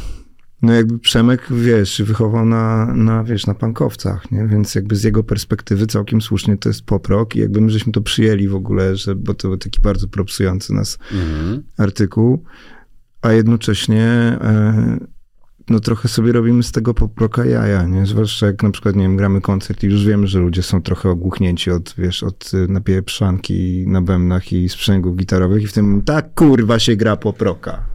[0.63, 4.47] no jakby Przemek, wiesz, wychował na, na, wiesz, na pankowcach, nie?
[4.47, 8.01] Więc jakby z jego perspektywy całkiem słusznie to jest poprok i jakby my żeśmy to
[8.01, 11.63] przyjęli w ogóle, że, bo to był taki bardzo propsujący nas Mhm.
[11.77, 12.45] artykuł,
[13.23, 14.99] a jednocześnie e,
[15.71, 18.07] no trochę sobie robimy z tego poproka jaja, nie?
[18.07, 21.11] Zwłaszcza jak na przykład, nie wiem, gramy koncert i już wiemy, że ludzie są trochę
[21.11, 26.35] ogłuchnięci od, wiesz, od y, napieprzanki na bębnach i sprzęgów gitarowych i w tym tak
[26.35, 27.87] kurwa się gra poproka.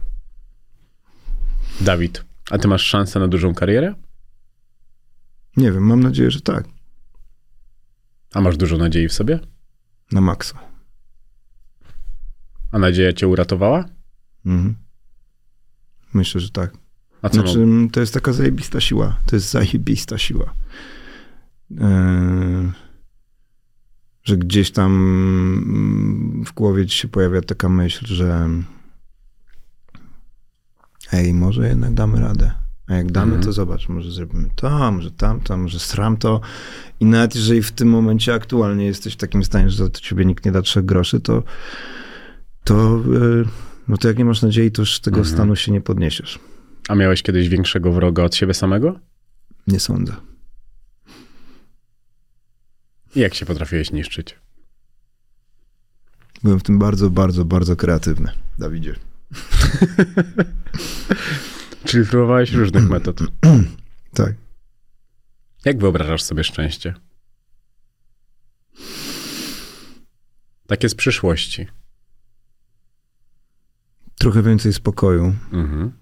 [1.80, 3.94] Dawid, a ty masz szansę na dużą karierę?
[5.56, 6.68] Nie wiem, mam nadzieję, że tak.
[8.34, 9.40] A masz dużo nadziei w sobie?
[10.12, 10.58] Na maksa.
[12.72, 13.84] A nadzieja cię uratowała?
[14.46, 14.74] Mhm.
[16.14, 16.72] Myślę, że tak.
[17.22, 19.18] A co Znaczy, to jest taka zajebista siła.
[19.26, 20.54] To jest zajebista siła.
[21.80, 22.72] Eee,
[24.24, 28.48] że gdzieś tam mm, w głowie ci się pojawia taka myśl, że
[31.14, 32.50] ej, może jednak damy radę.
[32.86, 33.42] A jak damy, Mhm.
[33.44, 36.40] to zobacz, może zrobimy to, może tamto, może sram to.
[37.00, 40.44] I nawet jeżeli w tym momencie aktualnie jesteś w takim stanie, że do ciebie nikt
[40.44, 41.42] nie da trzech groszy, to
[42.64, 43.44] to, e,
[43.88, 45.34] no to jak nie masz nadziei, to już z tego Mhm.
[45.34, 46.38] stanu się nie podniesiesz.
[46.88, 48.98] A miałeś kiedyś większego wroga od siebie samego?
[49.66, 50.12] Nie sądzę.
[53.16, 54.36] I jak się potrafiłeś niszczyć?
[56.42, 58.94] Byłem w tym bardzo, bardzo, bardzo kreatywny, Dawidzie.
[61.84, 63.20] Czyli próbowałeś różnych metod.
[64.14, 64.34] Tak.
[65.64, 66.94] Jak wyobrażasz sobie szczęście?
[70.66, 71.66] Takie z przyszłości.
[74.18, 75.92] Trochę więcej spokoju, Mhm.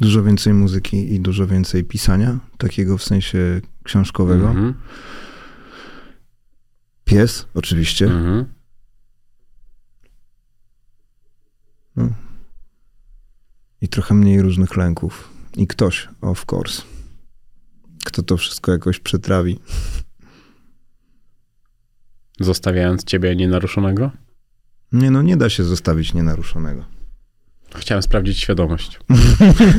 [0.00, 4.48] dużo więcej muzyki i dużo więcej pisania, takiego w sensie książkowego.
[4.48, 4.74] Mhm.
[7.04, 8.04] Pies, oczywiście.
[8.06, 8.53] Mhm.
[13.84, 15.30] I trochę mniej różnych lęków.
[15.56, 16.82] I ktoś, of course.
[18.04, 19.60] Kto to wszystko jakoś przetrawi.
[22.40, 24.10] Zostawiając ciebie nienaruszonego?
[24.92, 26.84] Nie no, nie da się zostawić nienaruszonego.
[27.76, 28.98] Chciałem sprawdzić świadomość.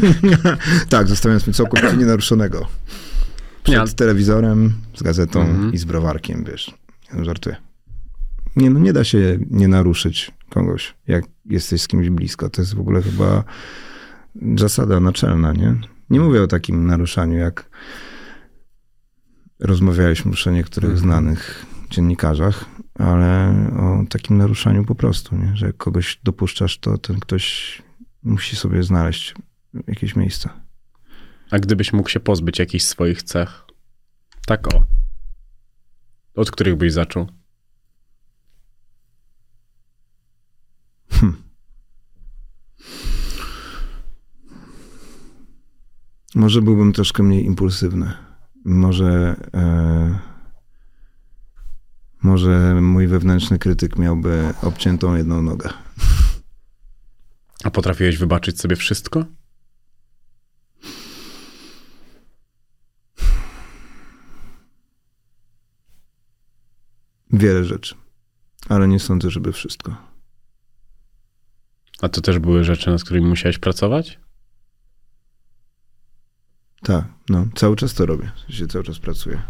[0.89, 2.67] tak, zostawiając mnie całkowicie nienaruszonego.
[3.63, 5.73] Przed Nie, telewizorem, z gazetą Mhm.
[5.73, 6.73] i z browarkiem, wiesz.
[7.21, 7.55] Żartuję.
[8.55, 12.49] Nie, no nie da się nie naruszyć kogoś, jak jesteś z kimś blisko.
[12.49, 13.43] To jest w ogóle chyba
[14.57, 15.75] zasada naczelna, nie?
[16.09, 17.69] Nie mówię o takim naruszaniu, jak
[19.59, 21.09] rozmawialiśmy już o niektórych Mhm.
[21.09, 22.65] znanych dziennikarzach,
[22.99, 25.55] ale o takim naruszaniu po prostu, nie?
[25.55, 27.81] Że jak kogoś dopuszczasz, to ten ktoś
[28.23, 29.35] musi sobie znaleźć
[29.87, 30.49] jakieś miejsce.
[31.51, 33.65] A gdybyś mógł się pozbyć jakichś swoich cech?
[34.47, 34.83] Tak o.
[36.35, 37.27] Od których byś zaczął?
[46.35, 48.13] Może byłbym troszkę mniej impulsywny.
[48.65, 50.19] Może, e,
[52.23, 55.69] może mój wewnętrzny krytyk miałby obciętą jedną nogę.
[57.63, 59.25] A potrafiłeś wybaczyć sobie wszystko?
[67.31, 67.95] Wiele rzeczy,
[68.69, 69.95] ale nie sądzę, żeby wszystko.
[72.01, 74.24] A to też były rzeczy, nad którymi musiałeś pracować?
[76.85, 78.31] Tak, no, cały czas to robię.
[78.47, 79.41] Sensie cały czas pracuję.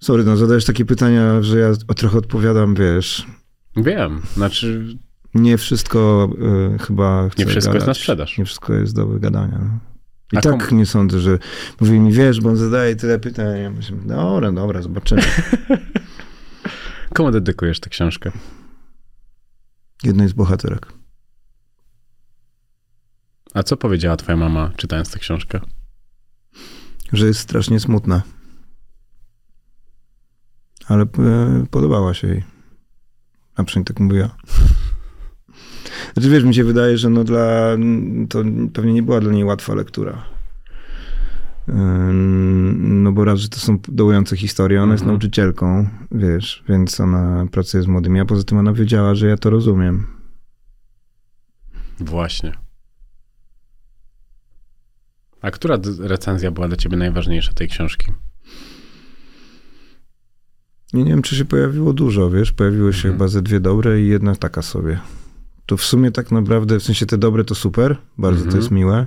[0.00, 3.26] Sorry, no, zadajesz takie pytania, że ja o trochę odpowiadam, wiesz.
[3.76, 4.22] Wiem.
[4.34, 4.96] Znaczy,
[5.34, 6.30] Nie wszystko
[6.74, 7.74] y, chyba nie wszystko gadać.
[7.74, 8.38] jest na sprzedaż.
[8.38, 9.58] Nie wszystko jest do wygadania.
[9.58, 9.78] No.
[10.32, 11.38] I A tak komu- nie sądzę, że
[11.80, 13.60] mówi mi, wiesz, bo on zadaje tyle pytań.
[13.62, 15.22] Ja myślę, dobra, dobra, zobaczymy.
[17.14, 18.32] Komu dedykujesz tę książkę?
[20.04, 20.92] Jednej z bohaterek.
[23.54, 25.60] A co powiedziała twoja mama, czytając tę książkę?
[27.12, 28.22] Że jest strasznie smutna.
[30.86, 31.06] Ale e,
[31.70, 32.44] podobała się jej.
[33.56, 34.36] A przynajmniej tak mówiła.
[36.14, 37.76] Znaczy wiesz, mi się wydaje, że no dla,
[38.28, 38.38] to
[38.72, 40.24] pewnie nie była dla niej łatwa lektura.
[42.78, 45.14] No bo raz, że to są dołujące historie, ona jest Mhm.
[45.14, 49.50] nauczycielką, wiesz, więc ona pracuje z młodymi, a poza tym ona wiedziała, że ja to
[49.50, 50.06] rozumiem.
[52.00, 52.52] Właśnie.
[55.42, 58.12] A która recenzja była dla ciebie najważniejsza tej książki?
[60.92, 63.14] Nie, nie wiem, czy się pojawiło dużo, wiesz, pojawiły się Mhm.
[63.14, 65.00] chyba ze dwie dobre i jedna taka sobie.
[65.66, 68.50] To w sumie tak naprawdę, w sensie te dobre to super, bardzo Mhm.
[68.52, 69.06] to jest miłe,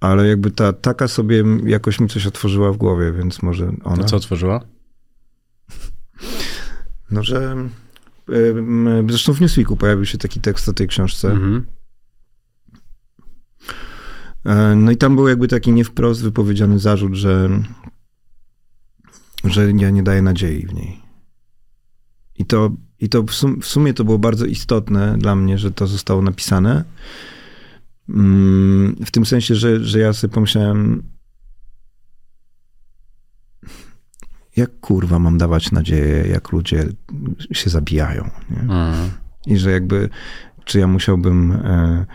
[0.00, 3.96] Ale jakby ta taka sobie jakoś mi coś otworzyła w głowie, więc może ona.
[3.96, 4.60] To co otworzyła?
[7.10, 7.56] No, że
[9.08, 11.30] zresztą w Newsweeku pojawił się taki tekst o tej książce.
[11.30, 11.66] Mhm.
[14.44, 17.48] E, No i tam był jakby taki nie wprost wypowiedziany zarzut, że,
[19.44, 21.02] że ja nie daję nadziei w niej.
[22.38, 22.70] I to,
[23.00, 26.22] i to w, sum, w sumie to było bardzo istotne dla mnie, że to zostało
[26.22, 26.84] napisane.
[28.08, 31.02] Mm, W tym sensie, że, że ja sobie pomyślałem,
[34.56, 36.88] jak kurwa mam dawać nadzieję, jak ludzie
[37.52, 38.30] się zabijają.
[38.50, 39.10] Mhm.
[39.46, 40.08] I że jakby,
[40.64, 41.52] czy ja musiałbym.
[41.52, 42.06] E,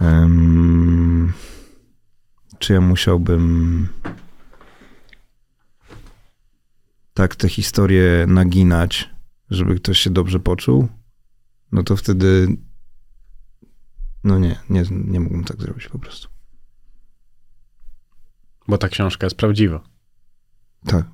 [0.00, 1.32] em,
[2.58, 3.88] czy ja musiałbym.
[7.14, 9.10] Tak te historie naginać,
[9.50, 10.88] żeby ktoś się dobrze poczuł?
[11.72, 12.48] No to wtedy.
[14.24, 16.28] No nie, nie, nie mógłbym tak zrobić po prostu.
[18.68, 19.84] Bo ta książka jest prawdziwa.
[20.86, 21.06] Tak.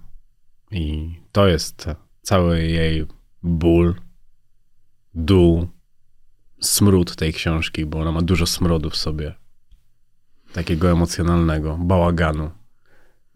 [0.70, 1.86] I to jest
[2.22, 3.06] cały jej
[3.42, 3.94] ból,
[5.14, 5.68] dół,
[6.66, 9.34] smród tej książki, bo ona ma dużo smrodu w sobie.
[10.52, 12.50] Takiego emocjonalnego, bałaganu.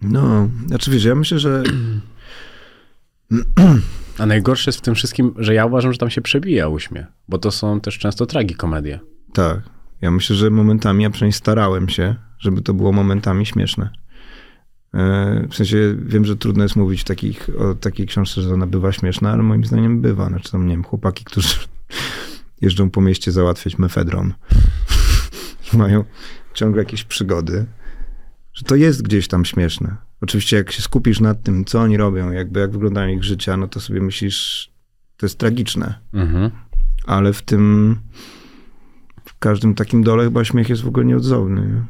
[0.03, 1.63] No, znaczy wiesz, ja myślę, że.
[4.19, 7.39] A najgorsze jest w tym wszystkim, że ja uważam, że tam się przebija uśmiech, bo
[7.39, 9.01] to są też często tragikomedie.
[9.33, 9.61] Tak.
[10.01, 13.91] Ja myślę, że momentami, ja przynajmniej starałem się, żeby to było momentami śmieszne.
[14.95, 18.93] E, W sensie wiem, że trudno jest mówić takich, o takiej książce, że ona bywa
[18.93, 20.29] śmieszna, ale moim zdaniem bywa.
[20.29, 21.55] Znaczy tam, nie wiem, chłopaki, którzy
[22.61, 24.35] jeżdżą po mieście załatwiać mefedron,
[25.73, 26.05] mają
[26.55, 27.67] ciągle jakieś przygody,
[28.53, 29.97] że to jest gdzieś tam śmieszne.
[30.21, 33.69] Oczywiście jak się skupisz nad tym, co oni robią, jakby jak wyglądają ich życia, no
[33.69, 34.71] to sobie myślisz,
[35.17, 36.51] to jest tragiczne Mhm.
[37.07, 37.97] ale w tym,
[39.25, 41.61] w każdym takim dole chyba śmiech jest w ogóle nieodzowny.
[41.61, 41.83] Nie?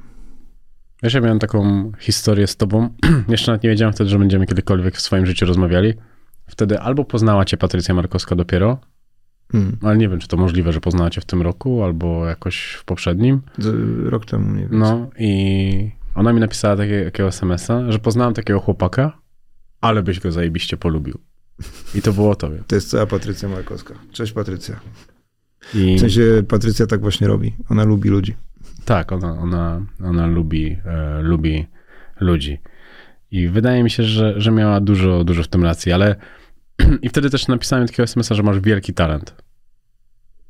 [1.02, 2.88] Wiesz, ja miałem taką historię z tobą.
[3.28, 5.94] Jeszcze nawet nie wiedziałem wtedy, że będziemy kiedykolwiek w swoim życiu rozmawiali.
[6.46, 8.78] Wtedy albo poznała cię Patrycja Markowska dopiero,
[9.52, 9.76] Hmm.
[9.82, 12.84] ale nie wiem, czy to możliwe, że poznała cię w tym roku, albo jakoś w
[12.84, 13.40] poprzednim.
[14.04, 14.78] Rok temu mniej więcej.
[14.78, 19.18] No i ona mi napisała takie, takiego SMS-a, że poznałam takiego chłopaka,
[19.80, 21.18] ale byś go zajebiście polubił.
[21.94, 22.62] I to było tobie.
[22.66, 23.94] To jest cała Patrycja Markowska.
[24.12, 24.80] Cześć Patrycja.
[25.74, 27.54] I W sensie Patrycja tak właśnie robi.
[27.68, 28.34] Ona lubi ludzi.
[28.84, 31.66] tak, ona, ona, ona lubi, e, lubi
[32.20, 32.58] ludzi.
[33.30, 36.16] I wydaje mi się, że, że miała dużo, dużo w tym racji, ale
[37.02, 39.34] i wtedy też napisałem takiego SMS-a, że masz wielki talent.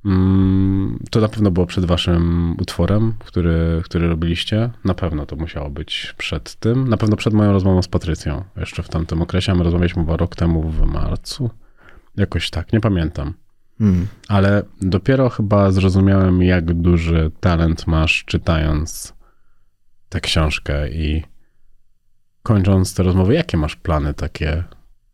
[0.05, 4.70] Mm, To na pewno było przed waszym utworem, który, który robiliście.
[4.85, 6.89] Na pewno to musiało być przed tym.
[6.89, 8.44] Na pewno przed moją rozmową z Patrycją.
[8.57, 11.51] Jeszcze w tamtym okresie, my rozmawialiśmy chyba rok temu w marcu.
[12.16, 13.35] Jakoś tak, nie pamiętam.
[13.78, 14.07] Hmm.
[14.28, 19.15] Ale dopiero chyba zrozumiałem, jak duży talent masz czytając
[20.09, 21.23] tę książkę i
[22.43, 24.65] kończąc te rozmowy, jakie masz plany takie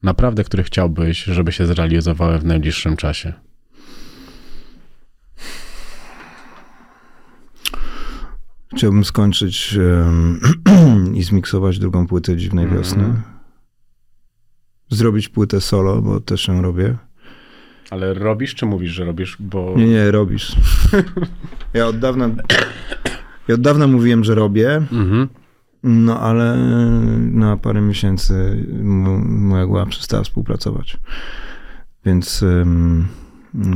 [0.03, 3.33] naprawdę, które chciałbyś, żeby się zrealizowały w najbliższym czasie?
[8.77, 10.41] Chciałbym skończyć em,
[11.19, 12.83] i zmiksować drugą płytę Dziwnej Mhm.
[12.83, 13.15] Wiosny.
[14.91, 16.97] Zrobić płytę solo, bo też ją robię.
[17.91, 19.37] Ale robisz, czy mówisz, że robisz?
[19.41, 20.53] Bo Nie, nie, robisz.
[21.75, 22.31] Ja od dawna,
[23.49, 25.29] ja od dawna mówiłem, że robię, Mhm.
[25.87, 26.57] No ale
[27.19, 28.67] na parę miesięcy
[29.25, 30.97] moja głowa przestała współpracować.
[32.05, 32.45] Więc,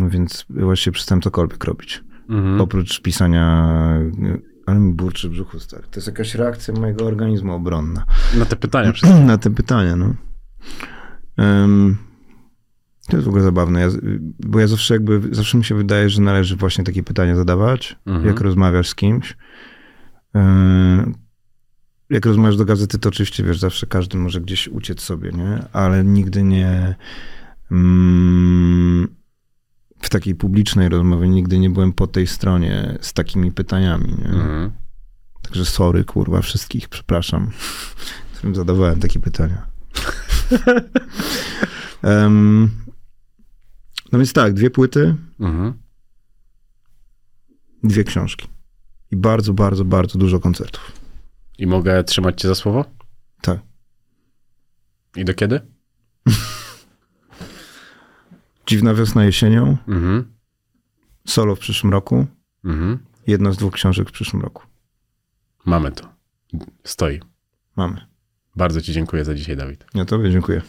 [0.08, 2.04] więc właściwie przestałem cokolwiek robić.
[2.28, 2.60] Mhm.
[2.60, 3.74] Oprócz pisania,
[4.66, 5.82] ale mi burczy w brzuchu, stary.
[5.90, 8.04] To jest jakaś reakcja mojego organizmu obronna
[8.38, 9.20] Na te pytania wszystkie.
[9.34, 10.14] na te pytania, no.
[11.36, 11.96] Em,
[13.08, 13.88] to jest w ogóle zabawne, ja,
[14.38, 18.26] bo ja zawsze jakby, zawsze mi się wydaje, że należy właśnie takie pytania zadawać, Mhm.
[18.26, 19.36] jak rozmawiasz z kimś.
[20.34, 21.12] E,
[22.10, 25.62] Jak rozmawiasz do gazety, to oczywiście, wiesz, zawsze każdy może gdzieś uciec sobie, nie?
[25.72, 26.94] Ale nigdy nie...
[27.70, 29.08] Mm,
[30.02, 34.28] w takiej publicznej rozmowie nigdy nie byłem po tej stronie z takimi pytaniami, nie?
[34.28, 34.70] Mhm.
[35.42, 37.50] Także sorry, kurwa, wszystkich, przepraszam,
[38.36, 39.66] którym zadawałem takie pytania.
[42.02, 42.70] Em,
[44.12, 45.72] no więc tak, dwie płyty, Mhm.
[47.82, 48.48] dwie książki.
[49.10, 50.99] I bardzo, bardzo, bardzo dużo koncertów.
[51.60, 52.84] I mogę trzymać cię za słowo?
[53.42, 53.58] Tak.
[55.16, 55.60] I do kiedy?
[58.66, 60.32] Dziwna wiosna jesienią, Mhm.
[61.26, 62.26] solo w przyszłym roku,
[62.64, 62.98] Mhm.
[63.26, 64.62] jedna z dwóch książek w przyszłym roku.
[65.66, 66.08] Mamy to.
[66.84, 67.20] Stoi.
[67.76, 68.06] Mamy.
[68.56, 69.84] Bardzo ci dziękuję za dzisiaj, Dawid.
[69.94, 70.62] Ja tobie dziękuję.